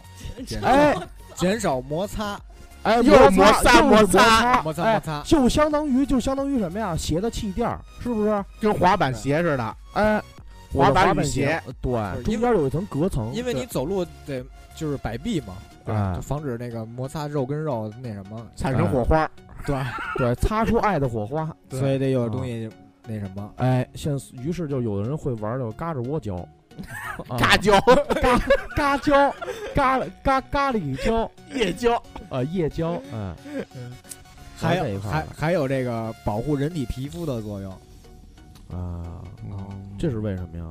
[0.45, 0.95] 减哎
[1.35, 2.39] 减少摩擦，
[2.83, 5.21] 哎，又是摩擦摩擦摩擦摩擦。
[5.25, 6.95] 就相当于就相当于什么呀？
[6.95, 8.43] 鞋的气垫儿是不是？
[8.61, 10.21] 跟滑板鞋似的，哎，
[10.71, 11.91] 滑板鞋，对，
[12.23, 14.43] 中间有一层隔层，因为你走路得
[14.75, 19.29] 就是摆臂嘛，对防止那个摩擦肉跟肉那什么，产生火花。
[19.65, 19.75] 对
[20.17, 21.53] 对擦出爱的火花。
[21.67, 22.69] 对所以得有东西
[23.05, 23.53] 那什么。
[23.57, 26.35] 哎，现于是就有的人会玩叫嘎吱窝胶，
[27.27, 27.73] 啊嘎胶、
[28.75, 29.33] 嘎胶、
[29.75, 33.35] 嘎嘎咖喱胶夜胶，呃，夜胶，嗯，
[34.55, 37.71] 还有还还有这个保护人体皮肤的作用，
[38.71, 39.21] 啊，
[39.99, 40.65] 这是为什么呀？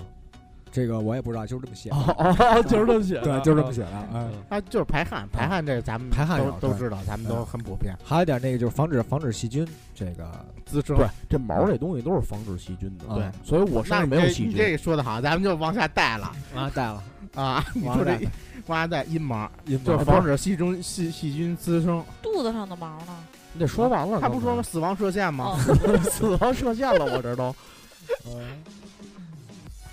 [0.70, 1.96] 这个我也不知道，就是这么写的。
[1.96, 4.08] 哦哦，就是这么写的，对，就是这么写的。
[4.12, 7.94] 嗯，它就是排汗，排汗这个咱们排汗都都知道，咱们都很普遍。
[8.04, 10.30] 还有一点那个就是防止防止细菌，这个
[10.66, 14.72] 滋生对，这毛这东西都是防止细菌的，对所以我身上没有细菌这这。
[14.72, 17.02] 个说的好，咱们就往下带了往 下带了，
[17.34, 17.64] 啊！
[17.74, 18.28] 你往下说这
[18.66, 22.04] 往下带阴毛，阴毛就是防止细菌细细菌滋生。
[22.22, 23.16] 肚子上的毛呢？
[23.54, 24.62] 你得说完了，他不说吗？
[24.62, 25.56] 死亡射线吗？
[25.56, 27.56] 哦， 死亡射线了，我这都。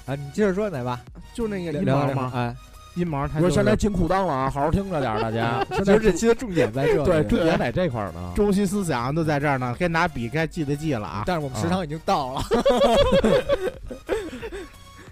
[0.05, 1.01] 啊，你接着说哪吧？
[1.33, 2.31] 就那个阴毛吗？
[2.35, 2.55] 哎，
[2.95, 5.65] 阴毛它不是就现在进裤裆了啊，好好听着点儿，大家。
[5.83, 8.31] 其实这期的重点在这里，对，重点在这块儿呢。
[8.35, 11.23] 中心思想都在这儿呢，该拿笔该记的记了啊。
[11.25, 12.41] 但是我们时长已经到了。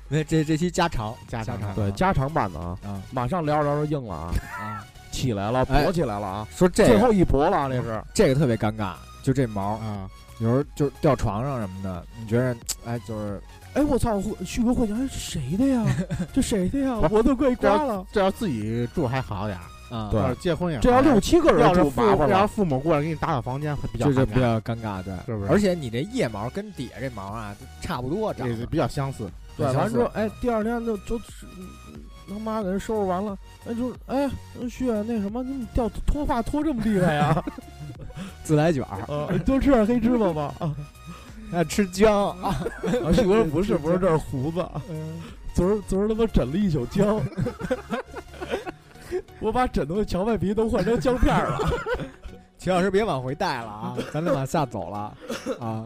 [0.09, 8.03] 那这这期加长加长长对，加长版的啊，啊马上聊着聊着硬了啊，啊，起来了，哎勃起来了啊，说这个最后一勃了啊，这是。
[8.13, 13.41] 这个特别尴尬，就这毛，啊，有时候就掉床上什么的，你觉得哎就是
[13.73, 14.21] 哎，我操！
[14.45, 15.83] 旭哥会讲，哎，谁的呀？
[16.31, 16.97] 这谁的呀？
[17.11, 18.05] 我都快刮了。
[18.11, 22.35] 这要自己住还好点儿，啊，对要是结婚也这要六七个人要是父住麻烦了。
[22.35, 29.29] 要是父母过来给你打扫房间，会比较这就比尴尬较尴尬，对，是不是而且你这腋毛跟底下这毛啊，差不多长得，比较相似。
[29.57, 31.19] 对，完之后，哎，第二天就就
[32.27, 34.29] 他妈给人收拾完了，哎，就是哎，
[34.69, 37.43] 旭那什么，你掉脱发脱这么厉害呀？
[38.43, 40.53] 自来卷儿，啊，多吃点黑芝麻吧。
[40.59, 40.73] 啊，
[41.53, 42.55] 爱吃姜啊，
[43.13, 44.65] 旭哥说不是不是，这是胡子。
[45.53, 47.21] 昨儿昨儿他妈枕了一宿姜，
[49.39, 51.59] 我把枕头的荞麦皮都换成姜片儿了。
[52.57, 55.15] 秦老师别往回带了啊，咱得往下走了
[55.59, 55.85] 啊，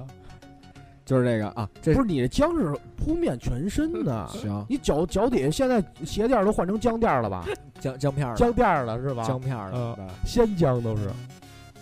[1.03, 7.45] 就是这个啊，这不是你这姜是铺面全身的， 行你脚脚底下现在鞋垫儿都换成姜垫儿了吧？
[7.79, 9.23] 姜姜片儿，姜垫儿了是吧？
[9.23, 11.09] 姜片儿对鲜姜都是。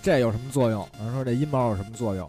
[0.01, 0.87] 这有什么作用？
[0.97, 2.27] 咱说这阴毛有什么作用？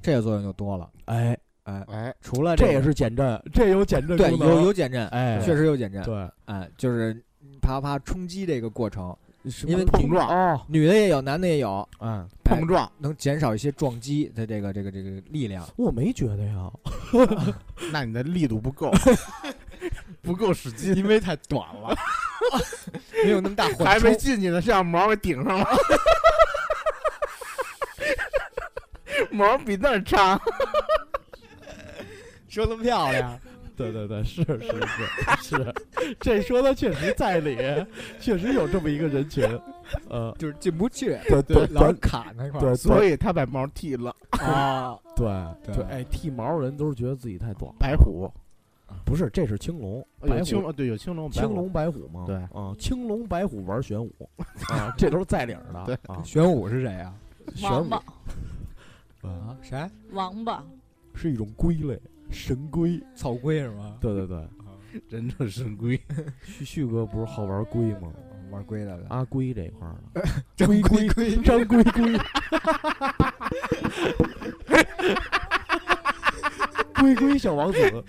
[0.00, 7.20] 这个作用就多了，哎，哎，哎，除了个这也是减震，这有减震对有有减震，哎确实有减震，对，哎，就是
[7.60, 9.14] 啪啪冲击这个过程，
[9.66, 15.66] 因为碰撞哦，女的也有，男的也有，嗯，碰撞，能减少一些撞击的这个这个这个力量。
[15.76, 16.70] 我没觉得呀，
[17.92, 18.90] 那你的力度不够，
[20.22, 21.96] 不够使劲，因为太短了，
[23.24, 24.14] 没有那么大缓还没。
[24.16, 25.66] 进去呢，是让毛给顶上了。
[29.30, 30.40] 毛比那儿长，
[32.48, 33.38] 说的漂亮，
[33.76, 35.74] 对对对，是是是是，
[36.18, 37.56] 这说的确实在理，
[38.20, 39.44] 确实有这么一个人群，
[40.08, 42.60] 呃，就是进不去，对对老是卡那块儿。
[42.60, 44.14] 对，所以他把毛剃了。
[44.30, 45.26] 啊，对
[45.64, 48.30] 对对，哎，剃毛人都是觉得自己太短，白虎，
[49.04, 52.24] 不是，这是青龙，白虎青龙，对，有青龙，白虎青龙白虎吗？
[52.26, 54.10] 对啊，青龙白虎玩玄武
[54.70, 57.14] 啊，这都是在理儿的，对啊，玄武是谁啊？
[57.54, 57.88] 玄武
[59.22, 59.90] 啊啊，谁？
[60.10, 60.64] 王八，
[61.14, 61.98] 是一种龟类，
[62.30, 63.96] 神龟，草龟是吗？
[64.00, 64.48] 对对对，
[65.08, 66.00] 忍者神龟，
[66.42, 68.12] 旭旭哥不是好玩龟吗？
[68.50, 70.24] 玩龟的，阿龟这一块儿的，
[70.56, 72.18] 张龟龟龟，张龟龟，
[77.00, 78.04] 龟龟小王子，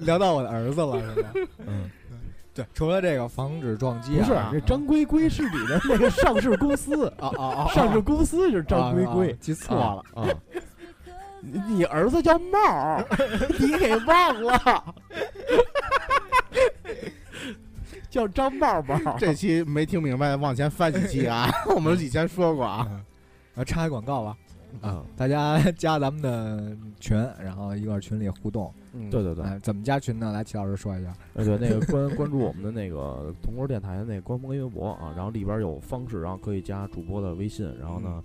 [0.00, 1.32] 聊到我的儿子了是吧？
[1.66, 1.90] 嗯，
[2.56, 10.02] 对，除了这个防止撞击不是啊，这张龟龟是你的那个上市公司， 啊啊啊，上市公司是张龟龟啊，记错了。
[10.22, 10.26] 啊。
[11.48, 13.04] 你你儿子叫帽儿，
[13.60, 14.84] 你给忘了，
[18.10, 19.16] 叫张帽帽。
[19.18, 21.48] 这期没听明白，往前翻几期啊？
[21.72, 22.88] 我们以前说过啊，
[23.54, 24.36] 啊，插一广告吧，
[24.80, 28.72] 啊，大家 加咱们的群，然后一块儿群里互动。
[28.92, 30.32] 嗯对对对，哎，怎么加群呢？
[30.32, 31.12] 来，齐老师说一下。
[31.34, 38.22] 呃对，那个 关关注我们的那个铜锅电台的那个官方微博啊，然后里边有方式，然后可以加主播的微信，然后呢，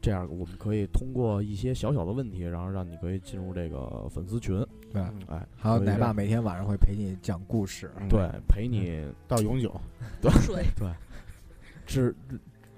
[0.00, 7.90] 这样我们可以通过一些小小的问题，然后让你可以进入这个粉丝群，对，哎，还有奶爸每天晚上会陪你讲故事。
[7.98, 9.74] 嗯对陪你到永久，
[10.20, 10.30] 对
[10.76, 10.88] 对
[11.84, 12.14] 只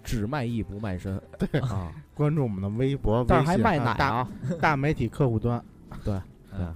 [0.08, 4.28] 只卖艺不卖身，对啊， 关注我们的微博，但是还微信卖奶大啊，
[4.60, 5.62] 大媒体客户端，
[6.04, 6.66] 对对，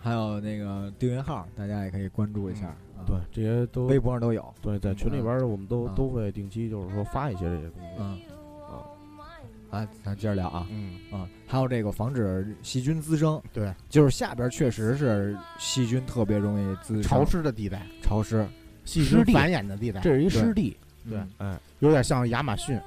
[0.00, 2.66] 还有那个订阅号，大家也可以关注一下。
[2.66, 2.76] 啊
[3.06, 4.54] 对，这些都微博上都有。
[4.62, 8.18] 对，在群里边儿我们都嗯都会定期就是说发一些这些东西，嗯
[8.62, 18.46] 啊，啊，咱接着聊啊嗯，啊，还有这个防止细菌滋生，对，就是下边确实是细菌特别容易滋生，潮湿的地带，潮湿。
[18.86, 20.74] 细菌湿地繁衍的地带，这是一湿地，
[21.08, 21.18] 对。
[21.18, 21.28] 嗯。
[21.38, 22.80] 哎，有点像亚马逊，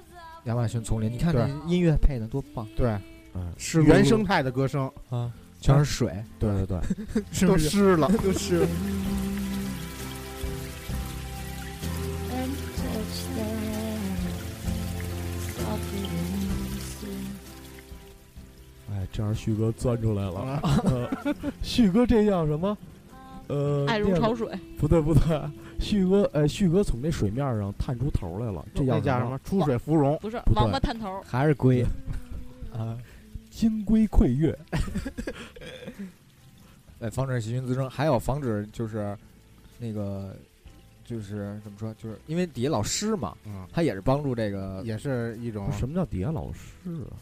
[0.45, 2.97] 亚马逊丛林，你看对这音乐配的多棒，对，
[3.33, 4.89] 嗯，是原生态的歌声。
[5.09, 6.79] 啊，全是水，对对对，
[7.21, 7.69] 都 是不是？
[7.69, 8.67] 湿了， 都是。
[12.29, 13.99] and touch them
[15.57, 17.25] softly releasing.
[18.91, 21.09] 哎，这样旭哥钻出来了， 呃
[21.63, 22.77] 旭哥这叫什么？
[23.47, 24.47] 呃，爱如那个潮水，
[24.77, 25.41] 不对不对，
[25.79, 29.39] 旭哥，呃，旭哥从那水面上探出头来了，这叫什那叫什么？？
[29.43, 30.63] 出水芙蓉，不是不对。
[30.63, 31.85] 王八探头，还是龟。
[32.73, 32.97] 啊，
[33.49, 34.57] 金龟溃月，
[36.99, 39.17] 对， 防止细菌滋生，还有防止就是
[39.79, 40.35] 那个
[41.03, 46.69] 就是怎么说，就是因为底下老湿嘛，嗯，它也是帮助这个也是一种不是什么叫底下老湿
[47.09, 47.17] 啊？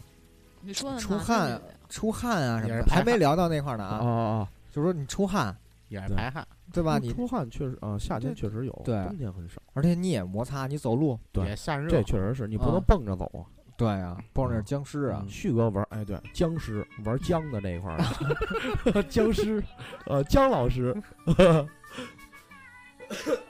[0.60, 1.60] 你说的出汗。
[1.88, 3.96] 出汗啊什么还没聊到那块儿呢啊。
[3.96, 4.48] 啊，啊啊！
[4.72, 5.56] 就是说你出汗，
[5.88, 6.44] 也是排汗，
[6.76, 6.98] 对吧？
[6.98, 9.60] 你出汗确实啊，夏天确实有，对冬天很少。
[9.74, 11.88] 而且你也摩擦，你走路，对也散热。
[11.90, 13.44] 这确实是你不啊能蹦着走啊。
[13.76, 19.62] 对啊，蹦着僵尸啊嗯，旭哥玩哎对僵尸玩僵的这一块儿 僵尸，
[20.06, 20.96] 呃姜老师，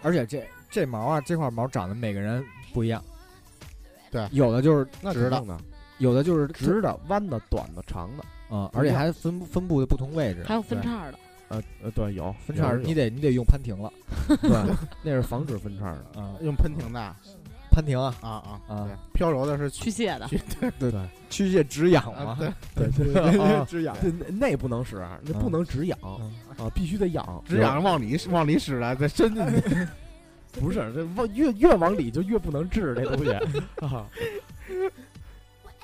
[0.03, 3.03] 而且这这毛啊，这块毛长得每个人不一样。
[4.11, 5.59] 对有的就是那直的，的，
[5.99, 10.43] 有的就是直的、弯的、短的、长的，嗯，而且还分分布的不同位置。
[10.45, 11.18] 还有分对叉的，
[11.49, 13.92] 呃呃对有分叉，你得你得用攀停了
[14.42, 14.51] 对，
[15.03, 16.20] 那是防止分叉的。
[16.20, 17.16] 啊，用喷停的啊
[17.70, 20.26] 攀停啊，啊啊飘柔的是驱蟹的，
[20.78, 22.36] 对 对驱蟹止痒啊嘛，
[22.74, 23.94] 对对对啊止痒。
[24.01, 29.86] 对，那那不能使，那不能止痒嗯啊，必须得痒，止痒往里往里使了，再伸进去。
[30.59, 33.30] 不是这往越越往里就越不能治这东西
[33.86, 34.07] 啊。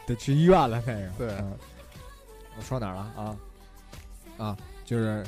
[0.07, 1.09] 得去医院了那个。
[1.19, 1.53] 对嗯
[2.57, 3.37] 我说哪儿了啊？
[4.39, 5.25] 啊，就是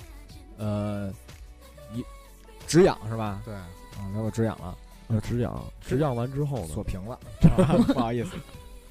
[0.59, 1.13] 呃，
[1.93, 2.05] 一
[2.67, 3.43] 止痒是吧？
[3.45, 3.67] 对，啊，
[4.15, 4.67] 给我止痒了，
[5.09, 6.67] 啊止痒，止痒完之后呢？
[6.67, 6.83] 锁？
[6.85, 7.19] 屏了，
[7.93, 8.37] 不好意思。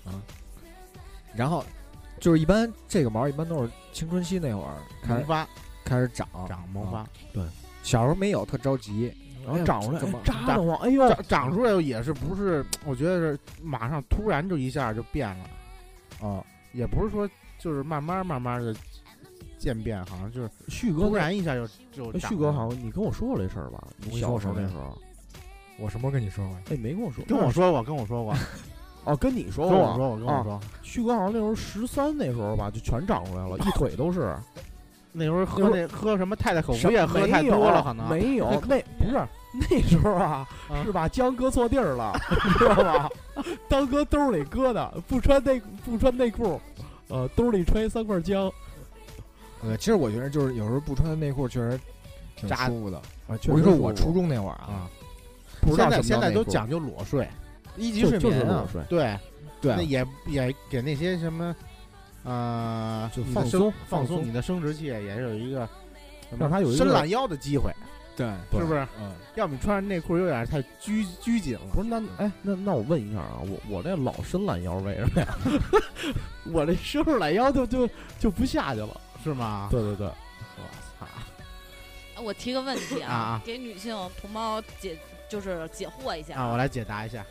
[0.06, 0.22] 啊。
[1.36, 1.64] 然后
[2.20, 5.48] 就是一般这个毛一般都是青春期那会儿开始萌发。
[5.84, 6.28] 开始长。
[6.48, 7.08] 长毛发。
[7.34, 7.44] 对，
[7.82, 9.14] 小时候没有，特着急，
[9.46, 12.64] 然后长出来，怎么哎扎得慌，哎呦，长长出来也是不是？
[12.86, 16.44] 我觉得是马上突然就一下就变了，啊？
[16.72, 18.74] 也不是说就是慢慢慢慢的
[19.64, 21.66] 渐变，好像就是旭哥，突然一下就
[22.12, 23.82] 就旭哥好像你跟我说过这事儿吧？
[24.00, 24.98] 你小时候那时候，
[25.80, 26.58] 我什么时候跟你说过？
[26.70, 28.36] 哎，没跟我说，跟我说过，跟我说过，
[29.06, 34.36] 哦，跟你说过，跟我说，我跟我说，旭哥好像那时候十三那时候吧，就全长出来了，一腿都是。
[35.16, 39.28] 那时候喝那喝什么太太口服液喝太多了，可能没有，那不是
[39.70, 42.20] 那时候啊，啊是把姜搁错地儿了，
[42.58, 43.10] 知道吧？
[43.70, 46.60] 当搁兜里搁的，不穿内不穿内裤，
[47.10, 48.52] 呃，兜里揣三块姜
[49.64, 51.80] 呃，其实我觉得就是有时候不穿内裤确实
[52.36, 52.98] 挺扎舒服的。
[52.98, 53.04] 啊。
[53.48, 54.90] 我跟你说，我初中那会儿啊，啊，
[55.62, 57.28] 不知道现在现在都讲究裸睡，
[57.78, 59.18] 一级睡眠啊裸，睡，对，
[59.62, 61.56] 对啊那也也给那些什么，
[62.24, 65.68] 呃，就放松放放松你的生殖器也有一个
[66.38, 67.74] 让它有一个伸懒腰的机会，
[68.18, 68.86] 对，是不是？
[69.00, 71.62] 嗯，要么你穿上内裤有点太拘拘谨了。
[71.74, 75.38] 不是那哎那那我问一下啊，我我这老伸懒腰为什么呀？
[76.52, 77.90] 我这伸出懒腰就就
[78.20, 79.02] 就不下去了。
[79.24, 79.68] 是吗？
[79.72, 80.64] 对对对，我
[81.00, 82.22] 操！
[82.22, 84.98] 我提个问题啊啊给女性同胞解
[85.30, 87.26] 就是解惑一下啊，我来解答一下。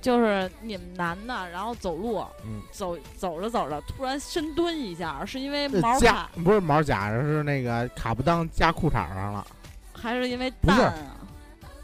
[0.00, 9.46] 就是你们男的，然后走路，嗯走走着走着突然深蹲一下，是因为这毛夹卡，不是毛夹着，是那个卡不当夹裤衩上了。
[9.92, 11.16] 还是因为不是蛋啊？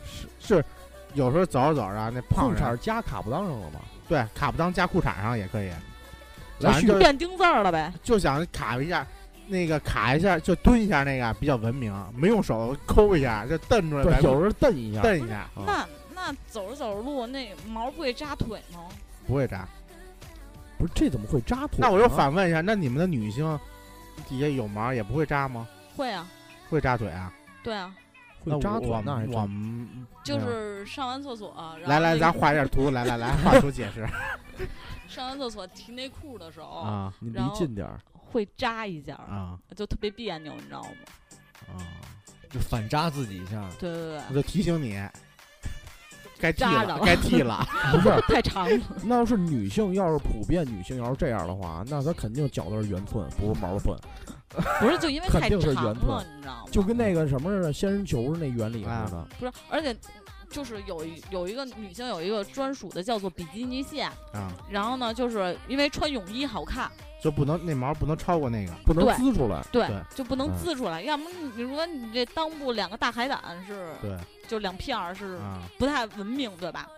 [0.05, 0.65] 是是，
[1.15, 3.81] 有时候走着走着，那裤衩夹卡不当上了吗？
[4.09, 5.71] 对卡不当夹裤衩上也可以。
[6.61, 7.93] 来就变丁字儿了呗？
[8.03, 9.07] 就想卡一下，
[9.47, 18.81] 那个卡一下就蹲一下，那个比较文明，没用手抠一下就蹬出来，有时候蹬一下，蹬一下，啊那那走着走着路，那毛不会扎腿吗？
[19.27, 19.69] 不会扎。
[20.79, 21.79] 不是这怎么会扎腿呢？
[21.79, 23.59] 那我又反问一下，那你们的女性
[24.29, 25.67] 底下有毛也不会扎吗？
[25.97, 26.27] 会啊，
[26.69, 27.33] 会扎腿啊？
[27.63, 27.95] 对啊，
[28.45, 34.07] 会扎腿我，那还我们就是上完厕所，然后来来，那咱画一下图，来来来，画图解释
[35.17, 37.99] 上完厕所提内裤的时候，啊你离近点儿。
[38.13, 40.89] 会扎一下，啊就特别别扭，你知道吗？
[41.69, 41.81] 啊！
[42.51, 43.67] 就反扎自己一下。
[43.79, 45.01] 对对对我就提醒你，
[46.39, 47.67] 该剃了，扎了该剃了。
[47.93, 48.79] 不是，太长了。
[49.05, 53.99] 那要是女性，要是普遍女性要是这样的话，那她肯定脚都是圆寸，不是毛寸，
[54.81, 56.71] 不是，就因为 肯太长定是圆寸了，你知道吗？
[56.71, 59.27] 就跟那个什么似的，仙人球是那原理似的。
[59.39, 59.97] 不是，而且
[60.51, 66.91] 就是有一有一个女性有一个专属的叫做比基尼线，啊，然后呢，就是因为穿泳衣好看，
[67.23, 68.73] 就不能那毛不能超过那个。
[68.85, 74.17] 不能滋出来，对，对就不能嗯滋出来，要么你如果你这裆部两个大海胆是，对
[74.49, 76.89] 就两片儿是啊，不太文明，对吧？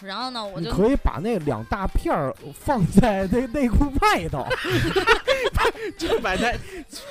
[0.00, 4.46] 然后呢，我你就可以把那两大片儿放在那内裤外头，
[5.96, 6.52] 就把他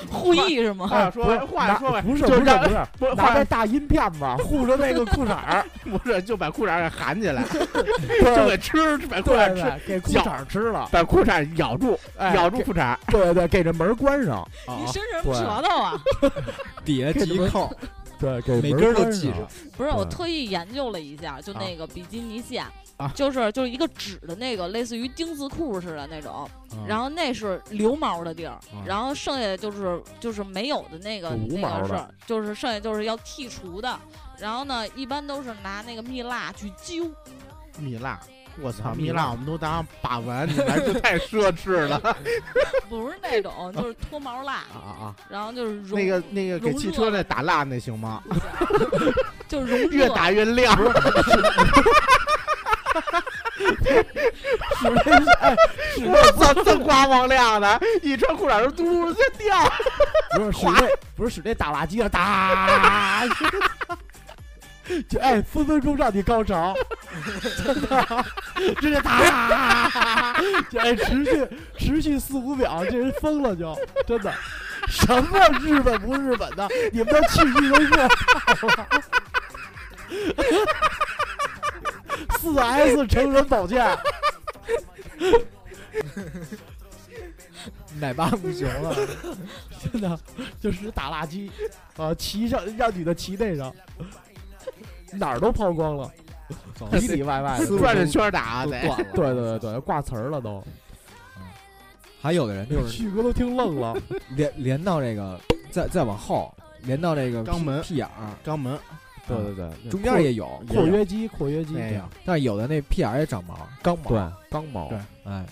[0.10, 0.88] 互译是吗？
[0.88, 7.60] 话说不是拿话说不是就让不是不是，不是拿那大银片子护着那个裤衩儿， 不是就把裤衩给含起来，就
[8.36, 12.96] 对给吃，把裤对衩吃，给裤衩吃了，把裤衩咬住，咬住裤衩。
[13.08, 16.02] 对对，给这门关上，你伸什么舌头啊？
[16.86, 17.72] 底下系一扣，
[18.20, 19.48] 对，给每根儿都门关上系上。
[19.76, 22.64] 不是，我特意研究了一下，就啊那个比基尼线，
[22.98, 31.94] 啊就是就是一个纸的那个，类似于丁字裤似的那种，嗯然后那是留毛的地儿，啊然后剩下的就是就是没有的那个那个是
[32.26, 33.98] 就是剩下就是要剔除的，
[34.40, 37.10] 然后呢，一般都是拿那个蜜蜡去揪，
[37.80, 38.20] 蜜蜡
[38.60, 42.02] 我操，蜜蜡蜜蜡我们都当把玩，你们这太奢侈了
[42.90, 45.16] 不是那种，就是脱毛蜡，啊啊！
[45.30, 48.24] 然后就是融那个那个给汽车那打蜡那行吗？
[49.48, 50.76] 就是融越打越亮。
[54.80, 55.56] 是那哎，
[55.96, 59.58] 是我操，锃光光亮的，一穿裤衩就嘟嘟就掉。
[60.32, 63.24] 不是使那不是使那打垃圾啊，打，
[65.10, 66.76] 就哎分分钟让你高潮，
[67.64, 68.26] 真的，
[68.80, 70.34] 直接打，
[70.70, 74.34] 就哎持续持续四五秒，这人疯了就真的。
[74.88, 78.08] 什么日本不日本的，你们都去一个热闹
[78.78, 78.88] 了。
[82.40, 83.86] 四 S 成人保健，
[88.00, 88.96] 奶爸不行了，
[89.92, 90.20] 真的
[90.62, 91.52] 就是打蜡机
[91.98, 93.74] 啊，骑上让女的骑那上，
[95.14, 96.12] 哪儿都抛光了，
[96.92, 97.66] 里里外外的。
[97.78, 98.82] 转着圈打得。
[98.82, 99.60] 都断了。
[99.60, 100.64] 对对对，挂词儿了都，
[102.22, 103.96] 还有的人就是旭哥都听愣了。
[104.36, 105.40] 连连到这个，
[105.72, 107.82] 再再往后连到这个屁肛门。
[107.82, 108.78] 屁眼儿，肛门
[109.28, 114.10] 对对对，中间也有，括约肌，括约肌这样，但是有的那屁眼儿也长毛，刚毛。
[114.10, 114.18] 对，
[114.50, 115.46] 刚毛，对哎，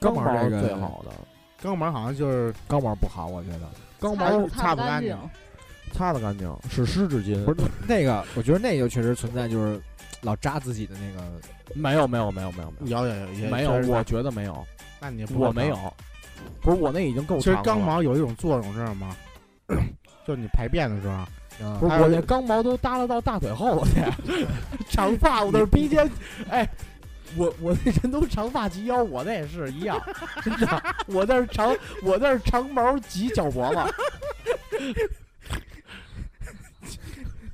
[0.00, 1.12] 刚毛这个最好的，
[1.68, 3.68] 肛毛好像就是刚毛不好，我觉得。
[4.00, 5.16] 刚毛擦不擦不干净。
[5.90, 7.42] 擦的干净，是湿纸巾。
[7.46, 9.80] 不是那个，我觉得那个确实存在，就是
[10.20, 11.26] 老扎自己的那个。
[11.74, 14.66] 没有没有没有没有没有有有有没有，我觉得没有，
[15.00, 15.76] 那你我没有。
[16.60, 17.56] 不是我那已经够其实。
[17.56, 19.16] 肛毛有一种作用，知道吗？
[20.26, 21.28] 就是你排便的时候，啊
[21.80, 23.94] 不是我那钢毛都耷拉到大腿后去，
[24.88, 26.08] 长发我那是披肩，
[26.50, 26.68] 哎，
[27.36, 30.00] 我我那人都长发及腰，我那也是一样，
[30.42, 33.80] 真的，我那是长我那是长毛及脚脖子，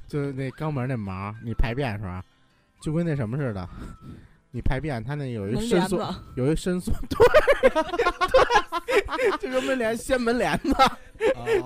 [0.08, 2.22] 就是那肛门那毛，你排便是吧？
[2.80, 3.68] 就跟那什么似的，
[4.50, 7.70] 你排便它那有一伸缩，有一伸缩，对，
[9.16, 10.74] 对就跟门帘掀门帘子，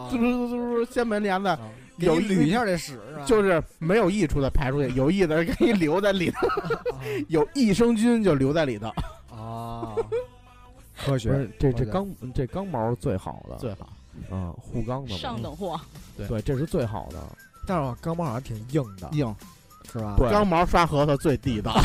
[0.08, 1.58] 嘟嘟嘟嘟嘟掀门帘子，有
[1.98, 3.24] 有一捋一下这屎是吧？
[3.26, 6.48] 就是没有益处的排出去，有益的给你留在里头
[7.28, 8.88] 有益生菌就留在里头，
[9.34, 9.94] 啊，
[11.04, 13.88] 科学这这科学肛这钢毛是最好的，最好。
[14.32, 15.80] 嗯护肛的嘛上等货，
[16.16, 17.18] 对，这是最好的，
[17.68, 19.32] 但是我肛毛好像挺硬的，硬，
[19.92, 20.16] 是吧？
[20.18, 21.80] 对肛毛刷核桃最地道。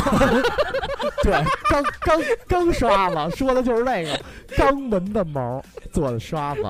[1.21, 1.31] 对，
[1.69, 4.19] 刚刚刚刷子说的就是那个
[4.57, 6.63] 肛门的毛做的刷子，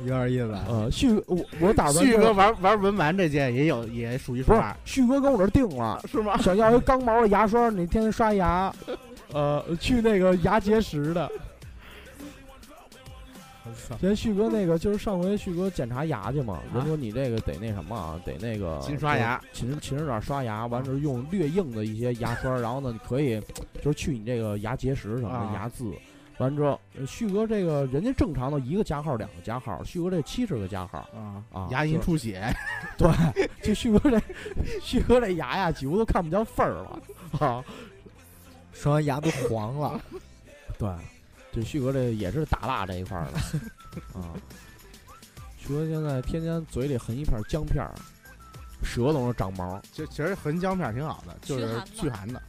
[0.00, 0.58] 有点意思。
[0.68, 6.36] 呃，旭我我打算旭哥玩玩文玩这件也有，也数一数不是，旭哥跟我这定了，是吗？
[6.38, 8.74] 想要一钢毛的牙刷，你天天刷牙，
[9.32, 11.30] 呃，去那个牙结石的。
[13.98, 23.40] 前旭哥那个就是上回旭哥检查牙去嘛，人说你这个得那什么啊，得那个勤刷牙，勤勤着点刷牙，完之后用略硬的一些牙刷，然后呢，你可以
[23.82, 25.84] 就是去你这个牙结石什么啊的牙渍。
[26.38, 32.52] 完之后，呃旭哥这个人家正常的一个加号两个加号，旭哥这七十个加号，啊啊牙龈出血，
[32.98, 34.20] 对，就旭哥这
[34.82, 37.02] 旭哥这牙呀，几乎都看不见缝儿了
[37.46, 37.64] 啊。
[38.72, 40.00] 刷完牙都黄了，
[40.76, 40.90] 对，
[41.52, 44.34] 这旭哥这也是打蜡这一块儿的啊。
[45.56, 47.94] 旭哥现在天天嘴里含一片姜片儿，
[48.82, 52.42] 舌头上长毛，就其实横姜片挺好的，就是驱驱寒的。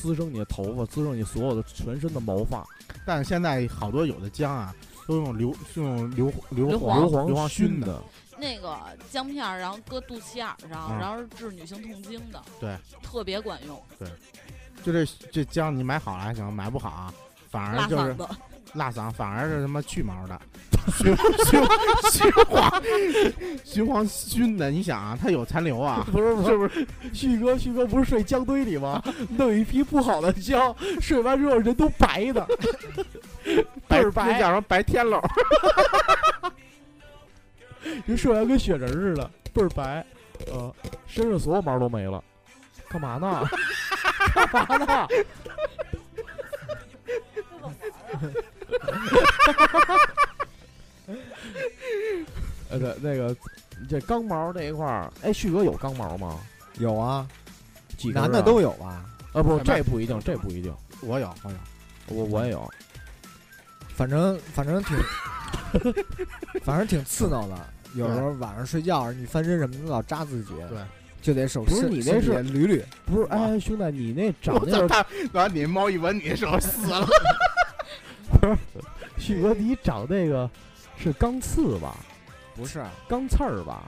[0.00, 2.64] 滋生你的头发，滋生你所有的全身的毛发。
[3.04, 4.72] 但是现在好多有的姜啊，
[5.06, 8.00] 都用硫是用硫硫硫磺磺硫磺熏的，
[8.38, 8.78] 那个
[9.10, 10.96] 姜片儿，然后搁肚脐眼儿上，啊。
[11.00, 14.08] 然后是治女性痛经的，对，特别管用，对。
[14.84, 17.14] 就这这姜你买好了还行，买不好啊，
[17.50, 18.16] 反辣而就是
[18.74, 20.40] 辣嗓，反而是他妈去毛的，
[20.98, 21.16] 循
[21.46, 21.60] 循
[22.12, 22.82] 循黄
[23.64, 24.70] 循黄熏的。
[24.70, 26.86] 你想啊，它有残留啊，不是不是是不是？
[27.12, 29.02] 旭哥，旭哥不是睡姜堆里吗？
[29.30, 32.46] 弄一批不好的姜，睡完之后人都白的，
[33.88, 35.20] 倍儿白那叫什么白天喽？
[38.06, 40.04] 人睡完跟雪人似的，倍儿白，
[40.52, 40.74] 呃，
[41.06, 42.22] 身上所有毛都没了，
[42.88, 43.48] 干嘛呢？
[44.34, 45.08] 干嘛呢？
[52.70, 53.34] 呃，对，那个
[53.88, 56.38] 这刚毛这一块儿，哎，旭哥有刚毛吗？
[56.78, 57.26] 有啊，
[57.96, 59.02] 几根儿啊男的都有吧？
[59.32, 60.70] 啊，不，这不一定，这不一定，
[61.00, 61.56] 我有，我有。
[62.10, 62.66] 我我也有，
[63.94, 64.96] 反正反正挺，
[66.64, 67.54] 反正挺刺挠的。
[67.94, 70.78] 有时候晚上睡觉，你翻身什么的老扎自己，对，
[71.20, 73.26] 就得手不是伸你那是捋捋，不是？
[73.28, 77.06] 哎，兄弟，你那长我操，那个他完你猫一闻你手死了。
[79.18, 80.48] 旭哥，你长那个
[80.96, 81.96] 是钢刺吧？
[82.54, 83.82] 不是钢刺儿吧？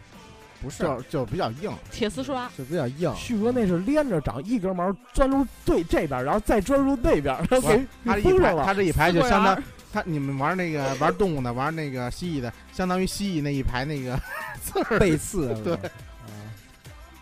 [0.63, 1.73] 不是，就就比较硬。
[1.91, 3.15] 铁丝刷，就比较硬。
[3.17, 8.65] 旭哥那是连着长，一根毛钻入对这边，然后再钻入那边， 然后给他这一排，给封上了。
[8.65, 14.21] 他这一排就相当他你们玩那个玩动物的，玩那个蜥蜴的，相当于蜥蜴那一排那个
[14.63, 14.99] 刺儿。
[14.99, 15.81] 背刺，对啊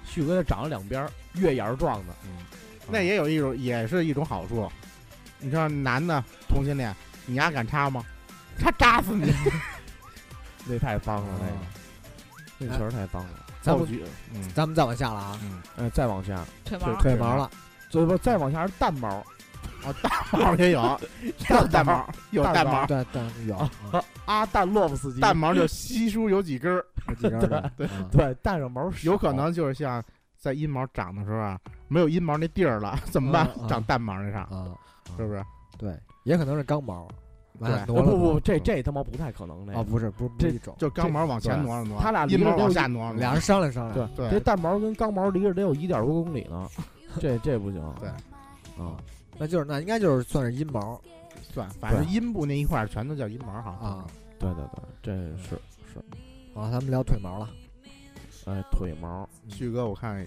[0.05, 2.15] 旭哥长了两边儿月牙儿状的，
[2.91, 4.69] 那也有一种，也是一种好处。
[5.39, 6.93] 你知道男的同性恋，
[7.29, 8.03] 你丫敢插吗？
[8.59, 9.33] 插扎死你！
[10.67, 11.39] 那太脏了，啊
[12.61, 13.31] 那个那确实太脏了。
[13.63, 14.05] 咱们造句，
[14.35, 17.51] 嗯咱们再往下了啊，嗯，哎，再往下，腿毛，腿毛了，
[17.91, 19.09] 最不再往下是蛋毛，
[19.85, 20.81] 哦，蛋毛也有，
[21.51, 23.71] 有蛋毛，有蛋毛，对蛋有啊
[24.27, 30.03] 阿蛋洛夫斯基，蛋毛就稀疏有几根儿，有几根儿的对啊对蛋上毛少有可能就是像
[30.37, 31.59] 在阴毛长的时候啊，
[31.89, 34.67] 没有阴毛那地儿了，怎么办长蛋毛那上，啊，
[35.17, 35.45] 是不是？
[35.79, 37.09] 对，也可能是刚毛，
[37.61, 46.69] 对挪了挪呃不不，这这他妈不太可能，那啊不是不是这种，就刚毛往前挪了挪，他俩离阴毛往下挪了，俩人商量商量，对这蛋毛跟刚毛离着得有一点多公里呢，
[47.21, 47.81] 这这不行。
[48.01, 48.09] 对
[48.83, 48.97] 啊，
[49.39, 51.01] 那就是那应该就是算是阴毛
[51.53, 53.71] 算，反正阴部那一块儿全都叫阴毛哈。
[53.81, 54.07] 啊。
[54.39, 55.13] 对对对，这
[55.43, 55.61] 是
[55.93, 56.01] 是，
[56.55, 57.51] 好，咱们聊腿毛了，
[58.45, 60.25] 哎，腿毛，旭哥，我看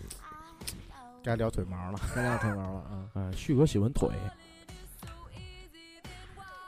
[1.24, 2.00] 该聊腿毛了。
[2.14, 3.08] 该聊腿毛了啊。
[3.14, 4.10] 哎，旭哥喜欢腿，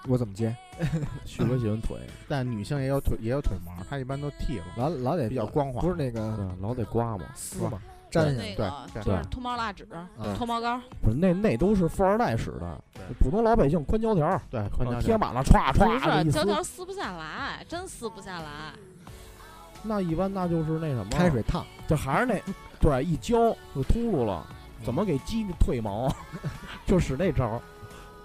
[0.07, 0.55] 我怎么接？
[1.25, 1.97] 旭哥喜欢腿，
[2.27, 5.81] 但女性也有腿也有腿毛，她一般都剃了，老老得比较光滑。
[5.81, 7.25] 不是那个对，老得刮嘛。
[7.35, 7.79] 撕嘛，
[8.11, 15.01] 粘下对对就是脱毛蜡纸、啊脱毛膏，不是那那都是富二代使的对，普通老百姓宽胶条，对，宽啊胶条。
[15.01, 16.77] 贴满了，歘不歘的一是胶条撕。
[16.77, 18.73] 撕不下来，真撕不下来。
[19.83, 22.39] 那一般那就是那什么，开水烫，就还是那，
[22.79, 24.45] 对，一浇就秃噜了。
[24.83, 26.13] 怎么给鸡退毛？
[26.85, 27.61] 就使那招儿，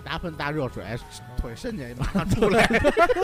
[0.05, 0.85] 拿盆大热水，
[1.37, 2.67] 腿伸进去马上出来，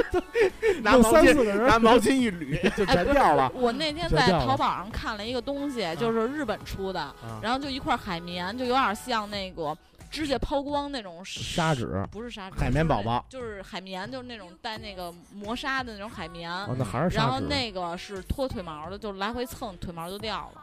[0.82, 3.50] 拿毛巾拿毛巾一捋，就全掉了。
[3.54, 9.76] 我那天在淘宝上看了一个东西，就是日本出的，啊然后就一块海绵，就有点像那个
[10.10, 16.50] 指甲抛光那种砂纸，不是砂纸，海绵宝宝就是海绵，就是那种带那个磨砂的那种海绵。
[16.50, 17.40] 哦，那还是然后。
[17.40, 20.60] 那个是脱腿毛的，就来回蹭，腿毛就掉了。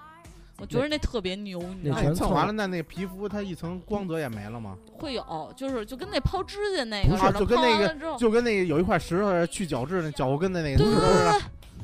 [0.61, 2.09] 我觉得那特别牛，你知道那吗？
[2.09, 4.77] 你蹭完了，那那皮肤它一层光泽也没了吗？
[4.99, 11.31] 会有，就是就跟那抛指甲那个不是似的，就跟那个了之后，就跟那个有一块石头去角质那脚后跟的那个对对似的。
[11.31, 11.41] 对对，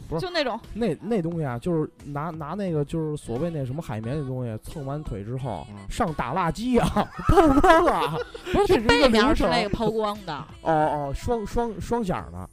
[0.07, 6.87] 不是就那种那那东西啊，就是拿拿那个就是所谓那什么海绵那东西蹭完腿之后，嗯上打蜡机啊，
[7.27, 8.15] 曝光啊，
[8.53, 12.47] 不是这是一背个流程面是那个抛光的，哦哦，双双双响的，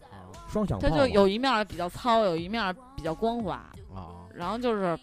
[0.48, 0.96] 双响炮嘛。
[0.96, 3.56] 它就有一面儿比较糙，有一面儿比较光滑，
[3.94, 4.98] 啊，然后就是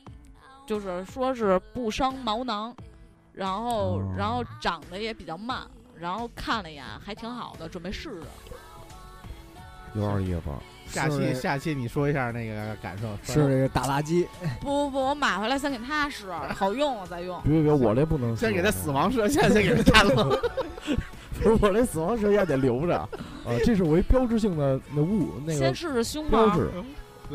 [0.72, 2.74] 就是说是不伤毛囊，
[3.34, 5.68] 然后、哦然后长得也比较慢，
[6.00, 8.22] 然后看了一眼还挺好的，准备试试。
[9.96, 10.42] 有点意思。
[10.88, 13.10] 下期下期你说一下那个感受。
[13.22, 14.26] 是这个打垃圾，
[14.62, 17.38] 不 不不，我买回来先给他试，好用我再用。
[17.44, 20.40] 别别别，我这不能先给他死亡，射线，先给他看了。
[21.44, 26.72] 不是我这死亡射线得留着啊，这是我一标志性的那物那个先个试试胸毛，标志。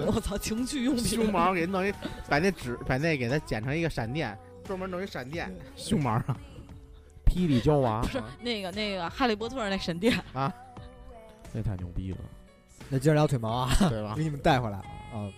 [0.07, 1.05] 我操，情趣用品。
[1.05, 1.93] 胸毛给弄一，
[2.29, 6.37] 把那纸把那给它剪成一个闪电，专门弄一闪电胸毛啊。
[7.27, 10.53] 霹雳娇娃不，是那个那个哈利波特那闪电 啊，
[11.53, 12.19] 那太牛逼了。
[12.89, 14.23] 那接着聊腿毛啊，对吧 给？
[14.23, 15.29] 你们带回来啊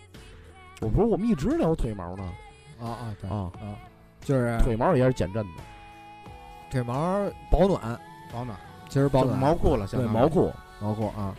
[0.81, 2.33] 我不是我们一直聊腿毛呢
[2.81, 3.75] 啊啊对啊，啊，
[4.21, 5.63] 就是腿毛也是减震的，
[6.71, 7.99] 腿毛保暖，
[8.33, 8.57] 保暖，
[8.89, 10.53] 其实保暖毛裤了，相当于对毛裤。
[10.81, 11.35] 毛裤啊，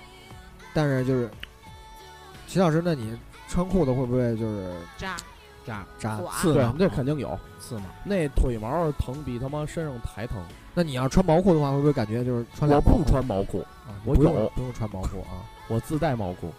[0.74, 1.30] 但是就是
[2.50, 3.16] 齐老师，那你
[3.48, 5.16] 穿裤子会不会就是扎
[5.64, 5.86] 扎
[6.20, 6.74] 刮扎刺对挠，？
[6.80, 7.40] 那肯定有。
[7.60, 7.84] 刺嘛。
[8.04, 10.44] 那腿毛疼比他妈身上还疼。
[10.74, 13.94] 那你要穿毛裤的话，会不会感觉就是穿我不两毛裤穿毛裤，啊？
[14.04, 15.46] 我不用有不用穿毛裤啊？
[15.68, 16.52] 我自带毛裤。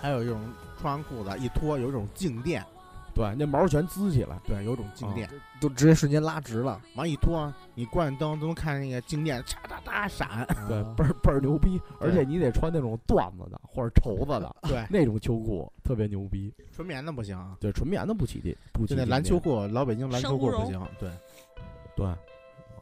[0.00, 0.40] 还有一种
[0.80, 2.64] 穿完裤子一脱，有一种静电，
[3.14, 4.38] 对，那毛全滋起来。
[4.44, 5.28] 对，有种静电。
[5.60, 10.46] 都直接瞬间拉直了，完一拖，你关上灯都能看那个静电嚓嚓嚓闪。
[10.68, 16.52] 对，啊倍儿倍儿牛逼，而且你得穿那种缎子的或者绸子的 对，那种秋裤，特别牛逼。
[16.72, 20.78] 纯棉的不行啊，对，纯棉的不起劲，不起就那劲篮球裤，老北京篮球裤不行。
[20.98, 21.08] 对，
[21.96, 22.06] 对，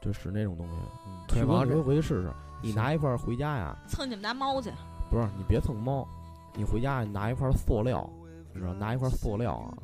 [0.01, 0.73] 就使那种东西。
[1.07, 2.33] 嗯腿毛，腿毛这你回去试试。
[2.61, 4.71] 你拿一块儿回家呀，蹭你们家猫去，
[5.11, 6.07] 不是你别蹭猫，
[6.55, 8.09] 你回家你拿一块塑料，
[8.53, 9.75] 你知道拿一块塑料啊，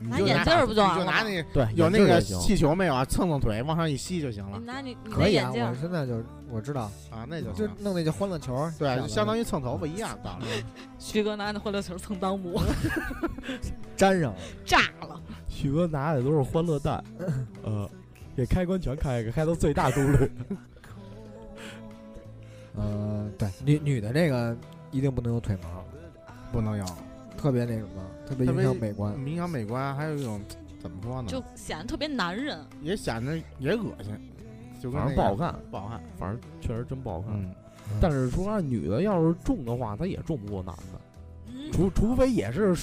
[0.00, 3.04] 拿你就眼镜儿不就你完了吗就拿那对，有那个气球没有啊？
[3.04, 5.44] 蹭蹭腿，往上一吸就行了你拿你你那可以啊！
[5.44, 7.70] 眼镜儿我，现在就我知道，啊，那就就行。
[7.80, 10.46] 弄那叫欢乐球，对，就相当于于蹭头发一样道理。
[10.98, 12.60] 徐哥拿那欢乐球蹭裆部，
[13.96, 14.38] 粘上了。
[14.64, 15.20] 炸了。
[15.48, 17.02] 许哥拿的都是欢乐蛋，
[17.64, 17.88] 呃，
[18.36, 20.30] 给开关全开开，开到最大功率。
[22.76, 24.54] 呃，对，女女的这个
[24.90, 25.82] 一定不能有腿毛，
[26.52, 26.84] 不能有，
[27.46, 29.14] 特别那什么，特别影响美观。
[29.24, 30.40] 影响美观，还有一种
[30.82, 31.28] 怎么说呢？
[31.28, 32.58] 就显得特别男人。
[32.82, 34.12] 也显得也恶心，
[34.82, 36.00] 就跟反正不好看，不好看。
[36.18, 37.32] 反正确实真不好看。
[37.34, 37.54] 嗯，
[38.00, 41.00] 但是说啊，女的要是重的话，她也重不过男的，
[41.54, 42.74] 嗯，除除非也是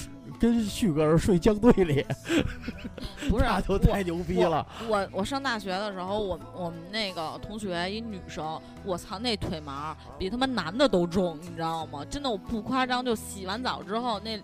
[0.44, 2.06] 跟旭哥是睡江队里，
[3.30, 4.68] 不是那就太牛逼了。
[4.90, 12.04] 我我上大学的时候，我我们那个同学一女生，我操，那腿毛比他妈男的都重，你知道吗？
[12.04, 14.38] 真的我不夸张，就洗完澡之后，那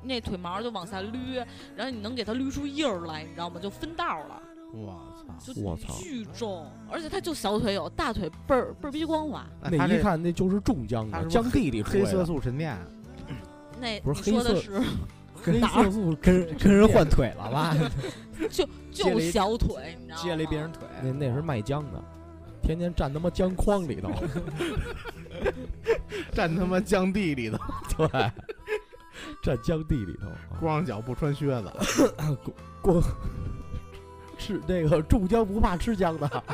[0.00, 1.44] 那腿毛就往下捋，
[1.74, 3.58] 然后你能给它捋出印儿来，你知道吗？
[3.60, 4.40] 就分道儿了，
[4.72, 5.52] 我操！
[5.52, 9.44] 就我操巨重，而且他就小腿有，大腿倍儿倍儿逼光滑。
[9.62, 12.24] 那一看那就是重江的，他是不是江地里出黑色。
[12.24, 12.78] 素沉淀，
[13.80, 14.80] 那不是你说的黑是
[15.42, 17.76] 黑哪儿色素跟跟人换腿了吧？
[18.50, 20.22] 就就小腿，你知道吗？
[20.22, 22.02] 接了一别人腿，那那是卖姜的，
[22.62, 24.10] 天天站他妈姜筐里头。
[26.32, 27.58] 站他妈姜 地里头，
[27.96, 28.08] 对，
[29.42, 31.72] 站姜地里头啊，光着脚不穿靴子。
[32.82, 33.02] 光
[34.38, 36.44] 吃那个种姜不怕吃姜的。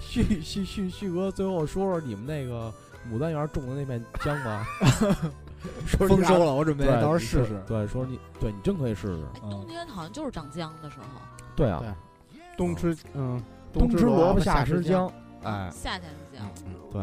[0.00, 2.72] 旭旭旭旭哥，最后说说你们那个
[3.10, 4.66] 牡丹园种的那片姜吧。
[5.86, 7.62] 说丰收了，我准备对，到时候试试。
[7.66, 9.24] 对，说你对你真可以试试。
[9.42, 11.06] 嗯冬天好像就是长姜的时候，
[11.54, 11.82] 对啊，
[12.56, 13.42] 冬吃嗯，
[13.72, 15.08] 冬吃萝卜，夏夏吃姜
[15.42, 15.52] 姜。。
[15.52, 16.50] 哎，夏天是姜。
[16.66, 17.02] 嗯对，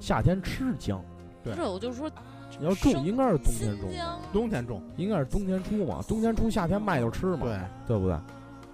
[0.00, 1.02] 夏天吃姜。
[1.42, 2.10] 对不是，我就说
[2.58, 8.14] 你要种生应该是冬天种，疆冬天种，应该是冬天出嘛，冬天出夏天卖就吃嘛，对，对不对？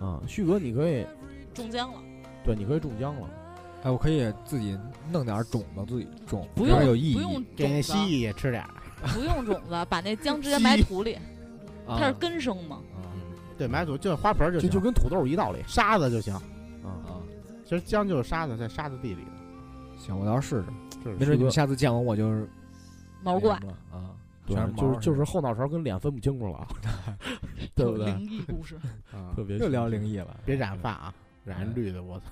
[0.00, 1.06] 啊，旭哥，你可以，
[1.52, 1.98] 种姜了，
[2.44, 3.28] 对，你可以种姜了。
[3.84, 4.78] 哎，我可以自己
[5.12, 7.14] 弄点种子自己种，不用有意义。
[7.14, 8.70] 不用给那蜥蜴也吃点儿。
[9.12, 11.14] 不用种子，把那 姜直接埋土里，
[11.86, 12.76] 啊它是根生嘛。
[12.94, 13.02] 啊
[13.56, 16.34] 对，埋土就是花盆儿就就就跟土豆一道理沙子就行。
[16.34, 16.42] 啊。
[16.84, 17.20] 啊，
[17.64, 19.30] 其实姜就是沙子，在沙子地里的，
[19.98, 20.66] 行，我到时候试
[21.02, 21.14] 试。
[21.18, 22.48] 没准你们下次见我，我就是
[23.22, 23.54] 毛怪
[23.92, 24.10] 啊，
[24.46, 26.66] 就是就是后脑勺跟脸分不清楚了
[27.76, 28.06] 对不对？
[28.06, 28.76] 灵异故事，
[29.12, 30.36] 啊特别又聊灵异了。
[30.44, 32.24] 别染发啊，染绿的我操。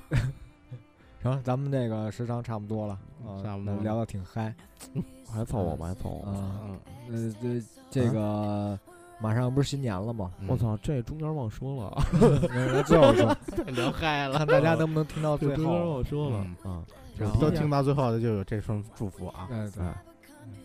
[1.23, 4.55] 行，咱们这个时长差不多了，啊差不多聊的挺嗨。
[5.33, 6.79] 还凑合吧，还凑合嗯，
[7.11, 7.62] 呃，这
[8.03, 8.79] 这个
[9.18, 10.31] 马上不是新年了吗？
[10.41, 12.03] 嗯我操，这中间忘说了，
[12.53, 13.35] 那最后说，
[13.73, 15.91] 聊嗨了，看大家能不能听到最后中间后。
[15.95, 16.85] 忘说了嗯啊。
[17.18, 19.47] 然后都听到最后的就有这份祝福啊。
[19.49, 19.85] 对对，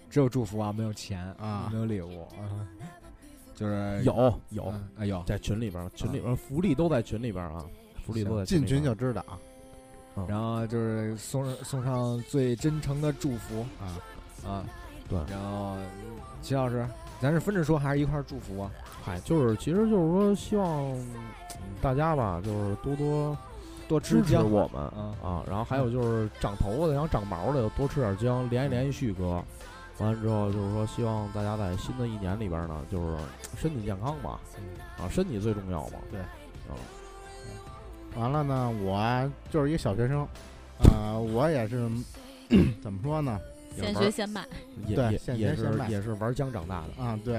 [0.09, 2.67] 只有祝福啊，没有钱啊没有礼物啊，
[3.55, 7.63] 就是有有嗯哎有，在群里边儿，群里边儿福利都在群里边儿啊，
[8.05, 9.39] 福利都在进群就知道啊
[10.27, 13.65] 然后就是送送上最真诚的祝福。
[13.79, 14.63] 啊，啊，
[15.09, 15.19] 对。
[15.29, 15.75] 然后
[16.41, 16.87] 齐老师，
[17.21, 18.71] 咱是分着说还是一块儿祝福啊？
[19.03, 20.93] 嗨，就是其实就是说，希望
[21.81, 23.37] 大家吧，就是多多
[23.87, 24.49] 多支持姜。
[24.49, 25.43] 我们啊啊。
[25.47, 29.43] 然后还有就是长头发的、想长毛的，多吃点姜，联系联系旭哥。
[29.99, 33.17] 完了之后就是说，希望大家在新的一年里边呢，就是
[33.55, 34.39] 身体健康吧，
[34.97, 35.99] 啊，身体最重要嘛。
[36.11, 36.19] 对。
[36.19, 36.75] 啊，
[38.17, 40.27] 完了呢，我就是一个小学生，
[40.91, 41.87] 呃，我也是
[42.81, 43.39] 怎么说呢？
[43.79, 44.43] 现学现卖，
[44.87, 47.03] 也对也也现学现卖是也是玩姜长大的。
[47.03, 47.37] 啊，对，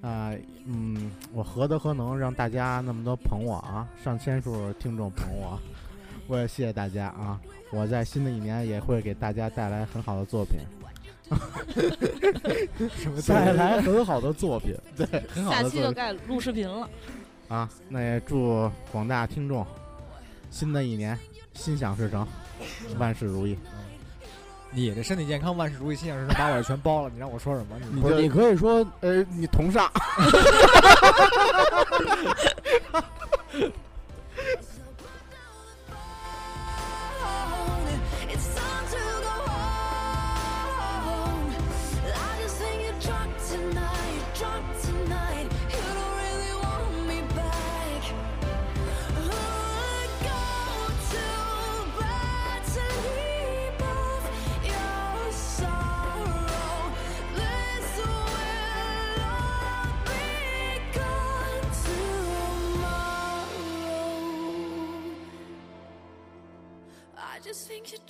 [0.00, 0.32] 啊，
[0.66, 3.88] 嗯，我何德何能让大家那么多捧我啊？
[4.04, 5.58] 上千数听众捧我，
[6.28, 7.40] 我也谢谢大家啊！
[7.72, 10.60] 我在新的一年也会给大家带来很好的作品，
[12.94, 16.88] 什么带来很好的作品，对，很好的作品下期就该录视频了。
[17.52, 17.68] 啊！
[17.86, 19.66] 那也祝广大听众
[20.50, 21.18] 新的一年
[21.52, 22.26] 心想事成，
[22.98, 23.58] 万事如意。
[24.70, 27.10] 你这身体健康，万事如意，心想事成，把我的全包了。
[27.12, 27.76] 你让我说什么？
[27.92, 29.92] 你不是，你可以说呃，你同上，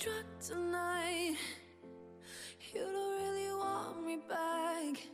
[0.03, 0.27] just drunk
[0.61, 1.35] tonight.
[2.73, 5.07] You don't really want me back.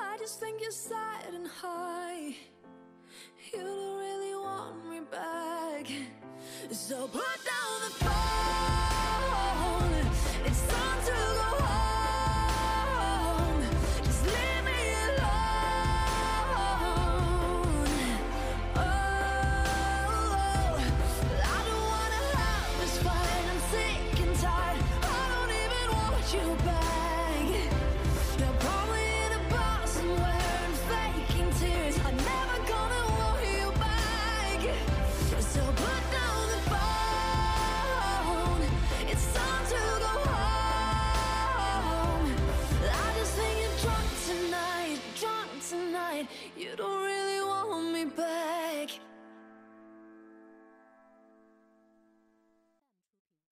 [0.00, 2.36] I just think you're sad and high.
[3.52, 5.86] You don't really want me back.
[6.70, 9.26] So put down the phone.
[10.46, 11.87] It's time to go home.
[48.18, 48.47] But.